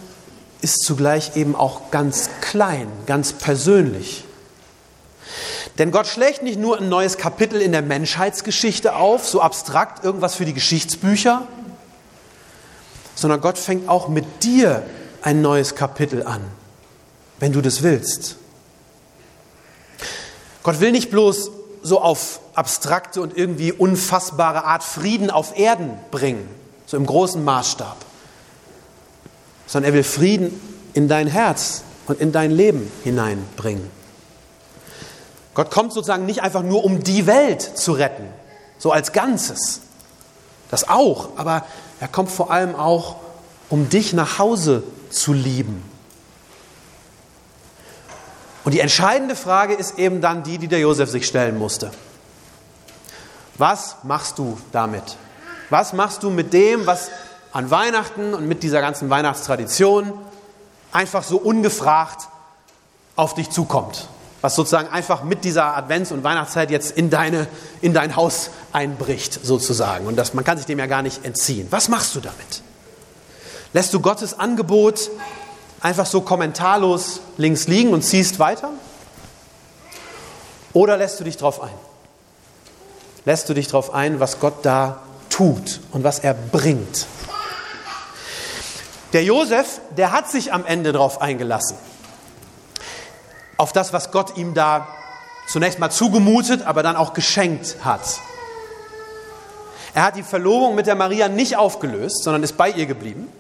ist 0.62 0.84
zugleich 0.84 1.36
eben 1.36 1.56
auch 1.56 1.92
ganz 1.92 2.30
klein, 2.42 2.88
ganz 3.06 3.34
persönlich. 3.34 4.24
Denn 5.78 5.92
Gott 5.92 6.08
schlägt 6.08 6.42
nicht 6.42 6.60
nur 6.60 6.80
ein 6.80 6.90
neues 6.90 7.18
Kapitel 7.18 7.62
in 7.62 7.72
der 7.72 7.84
Menschheitsgeschichte 7.84 8.96
auf, 8.96 9.28
so 9.28 9.42
abstrakt 9.42 10.04
irgendwas 10.04 10.36
für 10.36 10.46
die 10.46 10.54
Geschichtsbücher, 10.54 11.48
sondern 13.16 13.42
Gott 13.42 13.58
fängt 13.58 13.88
auch 13.88 14.08
mit 14.08 14.44
dir 14.44 14.84
ein 15.22 15.42
neues 15.42 15.76
Kapitel 15.76 16.24
an, 16.24 16.42
wenn 17.40 17.54
du 17.54 17.62
das 17.62 17.84
willst. 17.84 18.38
Gott 20.64 20.80
will 20.80 20.92
nicht 20.92 21.12
bloß 21.12 21.52
so 21.84 22.02
auf 22.02 22.40
abstrakte 22.56 23.22
und 23.22 23.38
irgendwie 23.38 23.72
unfassbare 23.72 24.66
Art 24.66 24.84
Frieden 24.84 25.30
auf 25.30 25.58
Erden 25.58 25.92
bringen, 26.10 26.48
so 26.88 26.98
im 26.98 27.06
großen 27.06 27.44
Maßstab, 27.44 27.98
sondern 29.68 29.92
er 29.92 29.96
will 29.96 30.04
Frieden 30.04 30.60
in 30.94 31.08
dein 31.08 31.28
Herz 31.28 31.84
und 32.08 32.20
in 32.20 32.32
dein 32.32 32.50
Leben 32.50 32.92
hineinbringen. 33.04 33.97
Gott 35.58 35.72
kommt 35.72 35.92
sozusagen 35.92 36.28
nicht 36.28 36.44
einfach 36.44 36.62
nur, 36.62 36.86
um 36.86 37.02
die 37.02 37.26
Welt 37.26 37.64
zu 37.64 37.94
retten, 37.94 38.28
so 38.78 38.92
als 38.92 39.12
Ganzes. 39.12 39.82
Das 40.70 40.88
auch, 40.88 41.30
aber 41.36 41.66
er 42.00 42.08
kommt 42.08 42.30
vor 42.30 42.52
allem 42.52 42.76
auch, 42.76 43.16
um 43.68 43.90
dich 43.90 44.14
nach 44.14 44.38
Hause 44.38 44.84
zu 45.10 45.34
lieben. 45.34 45.84
Und 48.66 48.74
die 48.74 48.82
entscheidende 48.82 49.36
Frage 49.36 49.74
ist 49.74 49.98
eben 49.98 50.22
dann 50.22 50.44
die, 50.44 50.60
die 50.60 50.68
der 50.68 50.78
Josef 50.78 51.10
sich 51.10 51.26
stellen 51.26 51.58
musste. 51.58 51.90
Was 53.58 53.96
machst 54.04 54.38
du 54.38 54.60
damit? 54.72 55.18
Was 55.72 55.92
machst 55.92 56.22
du 56.22 56.30
mit 56.30 56.54
dem, 56.54 56.86
was 56.86 57.10
an 57.52 57.72
Weihnachten 57.72 58.36
und 58.36 58.48
mit 58.48 58.62
dieser 58.62 58.82
ganzen 58.82 59.10
Weihnachtstradition 59.10 60.14
einfach 60.92 61.24
so 61.24 61.38
ungefragt 61.38 62.28
auf 63.16 63.34
dich 63.34 63.50
zukommt? 63.50 64.08
Was 64.48 64.56
sozusagen 64.56 64.88
einfach 64.88 65.26
mit 65.26 65.44
dieser 65.44 65.76
Advents- 65.76 66.14
und 66.14 66.24
Weihnachtszeit 66.24 66.72
jetzt 66.72 66.92
in, 66.92 67.10
deine, 67.10 67.48
in 67.82 67.94
dein 67.94 68.16
Haus 68.16 68.50
einbricht, 68.72 69.46
sozusagen. 69.46 70.08
Und 70.08 70.16
das, 70.16 70.34
man 70.34 70.46
kann 70.46 70.56
sich 70.56 70.66
dem 70.66 70.80
ja 70.80 70.86
gar 70.86 71.02
nicht 71.02 71.26
entziehen. 71.26 71.68
Was 71.70 71.90
machst 71.90 72.16
du 72.16 72.22
damit? 72.22 72.62
Lässt 73.74 73.94
du 73.94 74.00
Gottes 74.00 74.40
Angebot 74.40 75.10
einfach 75.82 76.06
so 76.06 76.22
kommentarlos 76.22 77.20
links 77.36 77.68
liegen 77.68 77.92
und 77.92 78.04
ziehst 78.04 78.40
weiter? 78.40 78.70
Oder 80.72 80.96
lässt 80.96 81.20
du 81.20 81.26
dich 81.26 81.36
darauf 81.36 81.62
ein? 81.62 81.76
Lässt 83.26 83.50
du 83.50 83.54
dich 83.54 83.68
darauf 83.68 83.94
ein, 83.94 84.22
was 84.22 84.40
Gott 84.40 84.66
da 84.66 85.02
tut 85.30 85.82
und 85.92 86.06
was 86.06 86.20
er 86.20 86.34
bringt? 86.34 87.06
Der 89.12 89.26
Josef, 89.26 89.82
der 89.98 90.14
hat 90.14 90.32
sich 90.32 90.54
am 90.54 90.66
Ende 90.66 90.94
darauf 90.94 91.22
eingelassen. 91.22 91.76
Auf 93.58 93.74
das, 93.74 93.92
was 93.92 94.12
Gott 94.12 94.38
ihm 94.38 94.54
da 94.54 94.88
zunächst 95.48 95.80
mal 95.80 95.90
zugemutet, 95.90 96.66
aber 96.66 96.84
dann 96.84 96.96
auch 96.96 97.14
geschenkt 97.14 97.78
hat. 97.84 98.02
Er 99.94 100.04
hat 100.04 100.16
die 100.16 100.24
Verlobung 100.24 100.76
mit 100.76 100.86
der 100.86 100.96
Maria 100.96 101.28
nicht 101.28 101.58
aufgelöst, 101.58 102.24
sondern 102.24 102.44
ist 102.44 102.58
bei 102.58 102.70
ihr 102.70 102.86
geblieben. 102.86 103.32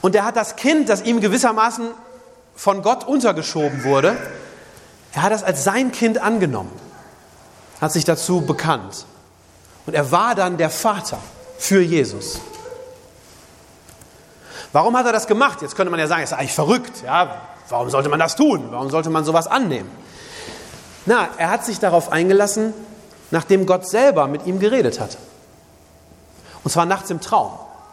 Und 0.00 0.14
er 0.14 0.24
hat 0.24 0.36
das 0.36 0.56
Kind, 0.56 0.88
das 0.88 1.02
ihm 1.02 1.20
gewissermaßen 1.20 1.90
von 2.56 2.82
Gott 2.82 3.04
untergeschoben 3.04 3.84
wurde, 3.84 4.16
er 5.12 5.22
hat 5.22 5.32
das 5.32 5.44
als 5.44 5.64
sein 5.64 5.92
Kind 5.92 6.18
angenommen, 6.18 6.72
hat 7.80 7.92
sich 7.92 8.04
dazu 8.04 8.40
bekannt. 8.40 9.06
Und 9.86 9.94
er 9.94 10.10
war 10.10 10.34
dann 10.34 10.56
der 10.56 10.70
Vater 10.70 11.18
für 11.58 11.80
Jesus. 11.80 12.40
Warum 14.72 14.96
hat 14.96 15.06
er 15.06 15.12
das 15.12 15.26
gemacht? 15.26 15.62
Jetzt 15.62 15.76
könnte 15.76 15.90
man 15.90 15.98
ja 15.98 16.06
sagen, 16.06 16.22
ist 16.22 16.32
eigentlich 16.32 16.52
verrückt. 16.52 17.02
Ja, 17.04 17.40
warum 17.68 17.90
sollte 17.90 18.08
man 18.08 18.18
das 18.18 18.36
tun? 18.36 18.68
Warum 18.70 18.90
sollte 18.90 19.10
man 19.10 19.24
sowas 19.24 19.46
annehmen? 19.46 19.90
Na, 21.06 21.28
er 21.38 21.50
hat 21.50 21.64
sich 21.64 21.78
darauf 21.78 22.12
eingelassen, 22.12 22.74
nachdem 23.30 23.66
Gott 23.66 23.88
selber 23.88 24.26
mit 24.26 24.46
ihm 24.46 24.58
geredet 24.58 25.00
hat. 25.00 25.16
Und 26.64 26.70
zwar 26.70 26.86
nachts 26.86 27.10
im 27.10 27.20
Traum. 27.20 27.52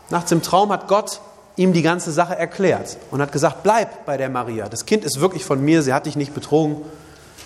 Nachts 0.09 0.31
im 0.31 0.41
Traum 0.41 0.71
hat 0.71 0.87
Gott 0.87 1.21
ihm 1.55 1.73
die 1.73 1.81
ganze 1.81 2.11
Sache 2.11 2.37
erklärt 2.37 2.97
und 3.11 3.21
hat 3.21 3.31
gesagt, 3.31 3.63
bleib 3.63 4.05
bei 4.05 4.17
der 4.17 4.29
Maria. 4.29 4.67
Das 4.67 4.85
Kind 4.85 5.05
ist 5.05 5.19
wirklich 5.19 5.45
von 5.45 5.63
mir, 5.63 5.81
sie 5.81 5.93
hat 5.93 6.05
dich 6.05 6.15
nicht 6.15 6.33
betrogen. 6.33 6.81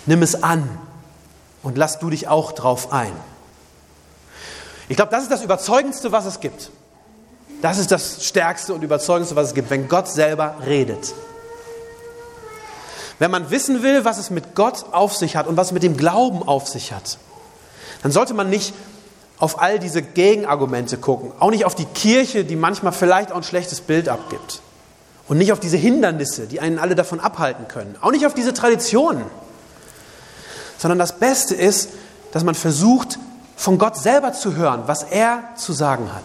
Nimm 0.06 0.22
es 0.22 0.42
an 0.42 0.68
und 1.62 1.78
lass 1.78 1.98
du 1.98 2.10
dich 2.10 2.26
auch 2.28 2.52
drauf 2.52 2.92
ein. 2.92 3.12
Ich 4.88 4.96
glaube, 4.96 5.12
das 5.12 5.22
ist 5.22 5.30
das 5.30 5.44
Überzeugendste, 5.44 6.10
was 6.10 6.26
es 6.26 6.40
gibt. 6.40 6.70
Das 7.62 7.78
ist 7.78 7.92
das 7.92 8.24
Stärkste 8.24 8.74
und 8.74 8.82
Überzeugendste, 8.82 9.36
was 9.36 9.48
es 9.48 9.54
gibt, 9.54 9.70
wenn 9.70 9.88
Gott 9.88 10.08
selber 10.08 10.56
redet. 10.66 11.14
Wenn 13.20 13.30
man 13.30 13.50
wissen 13.50 13.82
will, 13.82 14.06
was 14.06 14.16
es 14.16 14.30
mit 14.30 14.54
Gott 14.54 14.86
auf 14.92 15.14
sich 15.14 15.36
hat 15.36 15.46
und 15.46 15.58
was 15.58 15.72
mit 15.72 15.82
dem 15.82 15.98
Glauben 15.98 16.42
auf 16.42 16.68
sich 16.68 16.92
hat, 16.92 17.18
dann 18.02 18.12
sollte 18.12 18.32
man 18.32 18.48
nicht 18.48 18.72
auf 19.38 19.60
all 19.60 19.78
diese 19.78 20.00
Gegenargumente 20.00 20.96
gucken, 20.96 21.30
auch 21.38 21.50
nicht 21.50 21.66
auf 21.66 21.74
die 21.74 21.84
Kirche, 21.84 22.44
die 22.44 22.56
manchmal 22.56 22.94
vielleicht 22.94 23.30
auch 23.30 23.36
ein 23.36 23.42
schlechtes 23.42 23.82
Bild 23.82 24.08
abgibt. 24.08 24.62
Und 25.28 25.36
nicht 25.36 25.52
auf 25.52 25.60
diese 25.60 25.76
Hindernisse, 25.76 26.46
die 26.46 26.60
einen 26.60 26.78
alle 26.78 26.94
davon 26.94 27.20
abhalten 27.20 27.68
können. 27.68 27.94
Auch 28.00 28.10
nicht 28.10 28.24
auf 28.24 28.32
diese 28.32 28.54
Traditionen. 28.54 29.24
Sondern 30.78 30.98
das 30.98 31.18
Beste 31.18 31.54
ist, 31.54 31.90
dass 32.32 32.42
man 32.42 32.54
versucht, 32.54 33.18
von 33.54 33.76
Gott 33.76 33.96
selber 33.98 34.32
zu 34.32 34.56
hören, 34.56 34.84
was 34.86 35.02
er 35.02 35.42
zu 35.56 35.74
sagen 35.74 36.12
hat. 36.14 36.24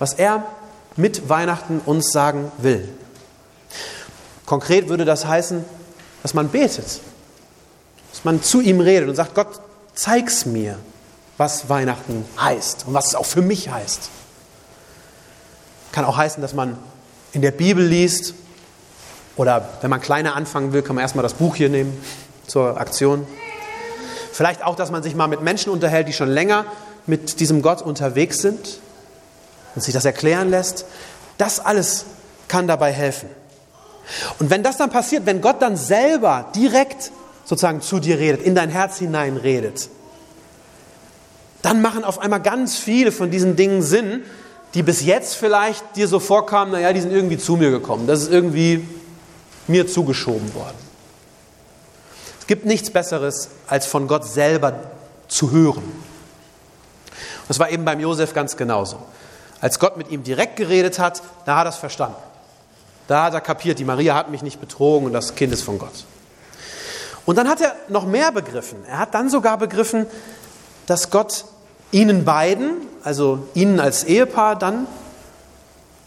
Was 0.00 0.14
er 0.14 0.44
mit 0.96 1.28
Weihnachten 1.28 1.80
uns 1.86 2.10
sagen 2.10 2.50
will. 2.58 2.88
Konkret 4.46 4.88
würde 4.88 5.04
das 5.04 5.24
heißen, 5.24 5.64
dass 6.22 6.34
man 6.34 6.48
betet. 6.48 7.00
Dass 8.10 8.24
man 8.24 8.42
zu 8.42 8.60
ihm 8.60 8.80
redet 8.80 9.08
und 9.08 9.14
sagt, 9.14 9.34
Gott, 9.34 9.60
zeig's 9.94 10.46
mir 10.46 10.78
was 11.38 11.68
Weihnachten 11.68 12.24
heißt 12.38 12.84
und 12.86 12.94
was 12.94 13.06
es 13.06 13.14
auch 13.14 13.24
für 13.24 13.42
mich 13.42 13.70
heißt. 13.70 14.10
Kann 15.92 16.04
auch 16.04 16.16
heißen, 16.16 16.42
dass 16.42 16.52
man 16.52 16.76
in 17.32 17.42
der 17.42 17.52
Bibel 17.52 17.84
liest 17.84 18.34
oder 19.36 19.68
wenn 19.80 19.88
man 19.88 20.00
kleiner 20.00 20.34
anfangen 20.34 20.72
will, 20.72 20.82
kann 20.82 20.96
man 20.96 21.02
erstmal 21.02 21.22
das 21.22 21.34
Buch 21.34 21.54
hier 21.54 21.68
nehmen 21.68 21.96
zur 22.48 22.80
Aktion. 22.80 23.26
Vielleicht 24.32 24.64
auch, 24.64 24.74
dass 24.74 24.90
man 24.90 25.02
sich 25.02 25.14
mal 25.14 25.28
mit 25.28 25.40
Menschen 25.40 25.70
unterhält, 25.70 26.08
die 26.08 26.12
schon 26.12 26.28
länger 26.28 26.64
mit 27.06 27.40
diesem 27.40 27.62
Gott 27.62 27.82
unterwegs 27.82 28.38
sind 28.38 28.80
und 29.74 29.82
sich 29.82 29.94
das 29.94 30.04
erklären 30.04 30.50
lässt. 30.50 30.86
Das 31.38 31.60
alles 31.60 32.04
kann 32.48 32.66
dabei 32.66 32.92
helfen. 32.92 33.28
Und 34.38 34.50
wenn 34.50 34.62
das 34.62 34.76
dann 34.76 34.90
passiert, 34.90 35.26
wenn 35.26 35.40
Gott 35.40 35.60
dann 35.60 35.76
selber 35.76 36.46
direkt 36.54 37.12
sozusagen 37.44 37.80
zu 37.80 37.98
dir 37.98 38.18
redet, 38.18 38.42
in 38.42 38.54
dein 38.54 38.70
Herz 38.70 38.98
hinein 38.98 39.36
redet, 39.36 39.88
dann 41.62 41.82
machen 41.82 42.04
auf 42.04 42.18
einmal 42.18 42.40
ganz 42.40 42.76
viele 42.76 43.12
von 43.12 43.30
diesen 43.30 43.56
Dingen 43.56 43.82
Sinn, 43.82 44.22
die 44.74 44.82
bis 44.82 45.02
jetzt 45.02 45.34
vielleicht 45.34 45.96
dir 45.96 46.08
so 46.08 46.20
vorkamen, 46.20 46.72
naja, 46.72 46.92
die 46.92 47.00
sind 47.00 47.12
irgendwie 47.12 47.38
zu 47.38 47.56
mir 47.56 47.70
gekommen. 47.70 48.06
Das 48.06 48.22
ist 48.22 48.30
irgendwie 48.30 48.86
mir 49.66 49.86
zugeschoben 49.86 50.54
worden. 50.54 50.76
Es 52.40 52.46
gibt 52.46 52.64
nichts 52.64 52.90
Besseres, 52.90 53.48
als 53.66 53.86
von 53.86 54.08
Gott 54.08 54.24
selber 54.24 54.80
zu 55.26 55.50
hören. 55.50 55.82
Das 57.48 57.58
war 57.58 57.70
eben 57.70 57.84
beim 57.84 58.00
Josef 58.00 58.34
ganz 58.34 58.56
genauso. 58.56 58.98
Als 59.60 59.78
Gott 59.78 59.96
mit 59.96 60.10
ihm 60.10 60.22
direkt 60.22 60.56
geredet 60.56 60.98
hat, 60.98 61.22
da 61.44 61.58
hat 61.58 61.66
er 61.66 61.70
es 61.70 61.76
verstanden. 61.76 62.16
Da 63.08 63.24
hat 63.24 63.34
er 63.34 63.40
kapiert, 63.40 63.78
die 63.78 63.84
Maria 63.84 64.14
hat 64.14 64.30
mich 64.30 64.42
nicht 64.42 64.60
betrogen 64.60 65.06
und 65.06 65.12
das 65.12 65.34
Kind 65.34 65.52
ist 65.52 65.62
von 65.62 65.78
Gott. 65.78 66.04
Und 67.24 67.36
dann 67.36 67.48
hat 67.48 67.60
er 67.60 67.74
noch 67.88 68.06
mehr 68.06 68.30
begriffen. 68.32 68.84
Er 68.86 68.98
hat 68.98 69.14
dann 69.14 69.28
sogar 69.28 69.58
begriffen, 69.58 70.06
dass 70.86 71.10
Gott 71.10 71.46
ihnen 71.90 72.24
beiden, 72.24 72.72
also 73.02 73.48
ihnen 73.54 73.80
als 73.80 74.04
Ehepaar 74.04 74.56
dann 74.56 74.86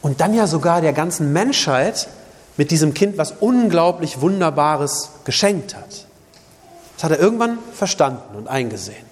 und 0.01 0.21
dann 0.21 0.33
ja 0.33 0.45
sogar 0.47 0.81
der 0.81 0.93
ganzen 0.93 1.33
Menschheit 1.33 2.07
mit 2.55 2.69
diesem 2.69 2.93
Kind 2.93 3.17
was 3.17 3.33
unglaublich 3.39 4.21
Wunderbares 4.21 5.09
geschenkt 5.25 5.75
hat. 5.75 6.05
Das 6.95 7.03
hat 7.03 7.11
er 7.11 7.19
irgendwann 7.19 7.57
verstanden 7.73 8.35
und 8.35 8.47
eingesehen. 8.47 9.05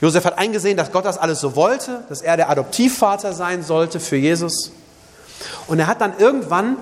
Josef 0.00 0.24
hat 0.24 0.36
eingesehen, 0.36 0.76
dass 0.76 0.90
Gott 0.90 1.04
das 1.04 1.18
alles 1.18 1.40
so 1.40 1.54
wollte, 1.54 2.02
dass 2.08 2.22
er 2.22 2.36
der 2.36 2.50
Adoptivvater 2.50 3.32
sein 3.32 3.62
sollte 3.62 4.00
für 4.00 4.16
Jesus. 4.16 4.72
Und 5.68 5.78
er 5.78 5.86
hat 5.86 6.00
dann 6.00 6.18
irgendwann 6.18 6.76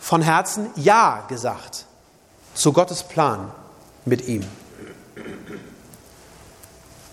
von 0.00 0.22
Herzen 0.22 0.70
Ja 0.76 1.24
gesagt 1.28 1.84
zu 2.54 2.72
Gottes 2.72 3.02
Plan 3.02 3.50
mit 4.04 4.26
ihm. 4.26 4.44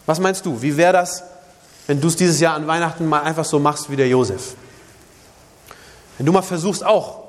Was 0.05 0.19
meinst 0.19 0.45
du? 0.45 0.61
Wie 0.61 0.77
wäre 0.77 0.93
das, 0.93 1.23
wenn 1.85 2.01
du 2.01 2.07
es 2.07 2.15
dieses 2.15 2.39
Jahr 2.39 2.55
an 2.55 2.65
Weihnachten 2.65 3.05
mal 3.05 3.21
einfach 3.21 3.45
so 3.45 3.59
machst 3.59 3.91
wie 3.91 3.97
der 3.97 4.07
Josef? 4.07 4.55
Wenn 6.17 6.25
du 6.25 6.31
mal 6.31 6.41
versuchst 6.41 6.83
auch 6.83 7.25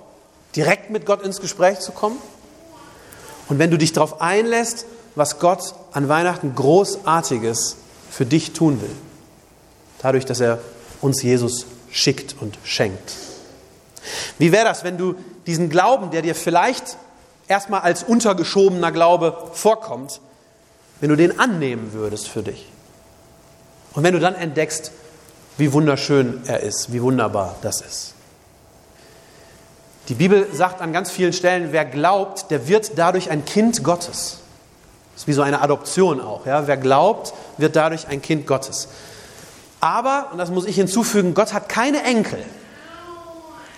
direkt 0.57 0.91
mit 0.91 1.05
Gott 1.05 1.23
ins 1.23 1.41
Gespräch 1.41 1.81
zu 1.81 1.93
kommen 1.93 2.17
und 3.49 3.59
wenn 3.59 3.71
du 3.71 3.77
dich 3.77 3.93
darauf 3.93 4.21
einlässt, 4.21 4.87
was 5.15 5.41
Gott 5.41 5.75
an 5.93 6.09
Weihnachten 6.09 6.55
Großartiges 6.55 7.77
für 8.11 8.25
dich 8.25 8.53
tun 8.53 8.81
will, 8.81 8.95
dadurch, 10.01 10.25
dass 10.25 10.41
er 10.41 10.61
uns 11.01 11.23
Jesus 11.23 11.67
schickt 11.91 12.37
und 12.41 12.59
schenkt. 12.63 13.13
Wie 14.39 14.53
wäre 14.53 14.65
das, 14.65 14.85
wenn 14.85 14.99
du 14.99 15.15
diesen 15.47 15.71
Glauben, 15.71 16.11
der 16.11 16.23
dir 16.23 16.35
vielleicht 16.35 16.97
erstmal 17.49 17.81
als 17.81 18.03
untergeschobener 18.03 18.93
Glaube 18.93 19.49
vorkommt, 19.53 20.21
wenn 21.01 21.11
du 21.11 21.17
den 21.17 21.39
annehmen 21.39 21.93
würdest 21.93 22.29
für 22.29 22.43
dich. 22.43 22.69
Und 23.95 24.03
wenn 24.03 24.15
du 24.15 24.21
dann 24.21 24.35
entdeckst, 24.35 24.93
wie 25.57 25.73
wunderschön 25.73 26.43
er 26.47 26.61
ist, 26.61 26.93
wie 26.93 27.03
wunderbar 27.03 27.57
das 27.63 27.81
ist. 27.81 28.15
Die 30.09 30.15
Bibel 30.15 30.47
sagt 30.53 30.81
an 30.81 30.93
ganz 30.93 31.11
vielen 31.11 31.33
Stellen, 31.33 31.73
wer 31.73 31.85
glaubt, 31.85 32.51
der 32.51 32.69
wird 32.69 32.93
dadurch 32.97 33.31
ein 33.31 33.45
Kind 33.45 33.85
Gottes. 33.85 34.39
Das 35.13 35.23
ist 35.23 35.27
wie 35.27 35.33
so 35.33 35.43
eine 35.43 35.61
Adoption 35.61 36.21
auch. 36.21 36.47
Ja? 36.47 36.67
Wer 36.67 36.77
glaubt, 36.77 37.35
wird 37.59 37.77
dadurch 37.77 38.09
ein 38.09 38.23
Kind 38.23 38.47
Gottes. 38.47 38.89
Aber, 39.81 40.29
und 40.33 40.39
das 40.39 40.51
muss 40.51 40.65
ich 40.65 40.77
hinzufügen, 40.77 41.35
Gott 41.35 41.53
hat 41.53 41.69
keine 41.69 42.03
Enkel. 42.05 42.43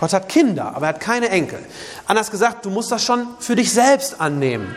Gott 0.01 0.15
hat 0.15 0.31
Kinder, 0.31 0.75
aber 0.75 0.87
er 0.87 0.95
hat 0.95 1.01
keine 1.01 1.29
Enkel. 1.29 1.59
Anders 2.07 2.31
gesagt, 2.31 2.65
du 2.65 2.71
musst 2.71 2.91
das 2.91 3.05
schon 3.05 3.27
für 3.39 3.55
dich 3.55 3.71
selbst 3.71 4.19
annehmen, 4.19 4.75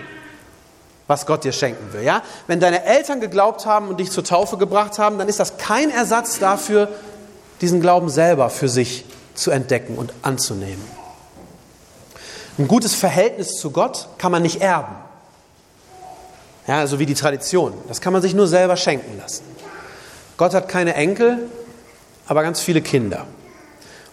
was 1.08 1.26
Gott 1.26 1.46
dir 1.46 1.54
schenken 1.54 1.94
will. 1.94 2.04
Ja? 2.04 2.24
Wenn 2.48 2.60
deine 2.60 2.84
Eltern 2.84 3.22
geglaubt 3.22 3.66
haben 3.66 3.88
und 3.88 4.02
dich 4.02 4.12
zur 4.12 4.26
Taufe 4.26 4.58
gebracht 4.58 5.00
haben, 5.00 5.18
dann 5.18 5.30
ist 5.30 5.40
das 5.40 5.56
kein 5.58 5.90
Ersatz 5.92 6.40
dafür, 6.40 6.90
diesen 7.62 7.80
Glauben 7.80 8.10
selber 8.10 8.50
für 8.50 8.68
sich 8.68 9.06
zu 9.34 9.50
entdecken 9.50 9.96
und 9.96 10.14
anzunehmen. 10.24 10.84
Ein 12.58 12.68
gutes 12.68 12.94
Verhältnis 12.94 13.56
zu 13.56 13.72
Gott 13.72 14.10
kann 14.18 14.34
man 14.34 14.42
nicht 14.42 14.60
erben. 14.60 14.94
Ja, 16.68 16.86
so 16.86 17.00
wie 17.00 17.06
die 17.06 17.16
Tradition. 17.16 17.74
Das 17.88 18.02
kann 18.02 18.12
man 18.12 18.22
sich 18.22 18.34
nur 18.34 18.48
selber 18.48 18.76
schenken 18.76 19.18
lassen. 19.18 19.46
Gott 20.36 20.54
hat 20.54 20.68
keine 20.68 20.96
Enkel, 20.96 21.50
aber 22.28 22.44
ganz 22.44 22.60
viele 22.60 22.82
Kinder. 22.82 23.26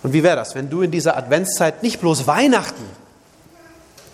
Und 0.03 0.13
wie 0.13 0.23
wäre 0.23 0.37
das, 0.37 0.55
wenn 0.55 0.71
du 0.71 0.83
in 0.83 0.91
dieser 0.91 1.17
Adventszeit 1.17 1.83
nicht 1.83 2.01
bloß 2.01 2.27
Weihnachten, 2.27 2.85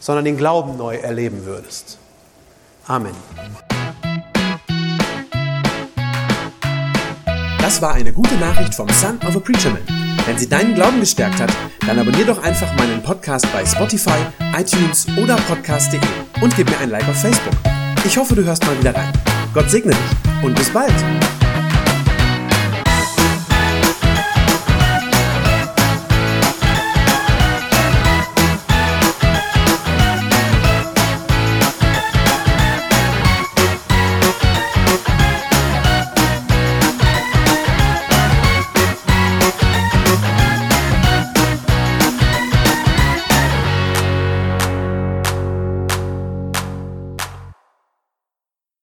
sondern 0.01 0.25
den 0.25 0.37
Glauben 0.37 0.77
neu 0.77 0.97
erleben 0.97 1.45
würdest? 1.45 1.99
Amen. 2.87 3.15
Das 7.61 7.83
war 7.83 7.95
eine 7.95 8.13
gute 8.13 8.37
Nachricht 8.37 8.75
vom 8.75 8.89
Son 8.91 9.19
of 9.27 9.37
a 9.37 9.41
Preacher 9.41 9.71
Man. 9.71 9.83
Wenn 10.25 10.39
sie 10.39 10.49
deinen 10.49 10.75
Glauben 10.75 11.01
gestärkt 11.01 11.41
hat, 11.41 11.53
dann 11.87 11.99
abonnier 11.99 12.27
doch 12.27 12.43
einfach 12.43 12.73
meinen 12.77 13.03
Podcast 13.03 13.47
bei 13.53 13.65
Spotify, 13.65 14.19
iTunes 14.57 15.07
oder 15.17 15.37
podcast.de 15.37 16.01
und 16.41 16.55
gib 16.57 16.69
mir 16.69 16.79
ein 16.79 16.91
Like 16.91 17.09
auf 17.09 17.21
Facebook. 17.21 17.55
Ich 18.05 18.17
hoffe, 18.17 18.35
du 18.35 18.45
hörst 18.45 18.65
mal 18.65 18.79
wieder 18.79 18.95
rein. 18.95 19.13
Gott 19.55 19.71
segne 19.71 19.93
dich 19.93 20.45
und 20.45 20.55
bis 20.55 20.71
bald. 20.71 20.95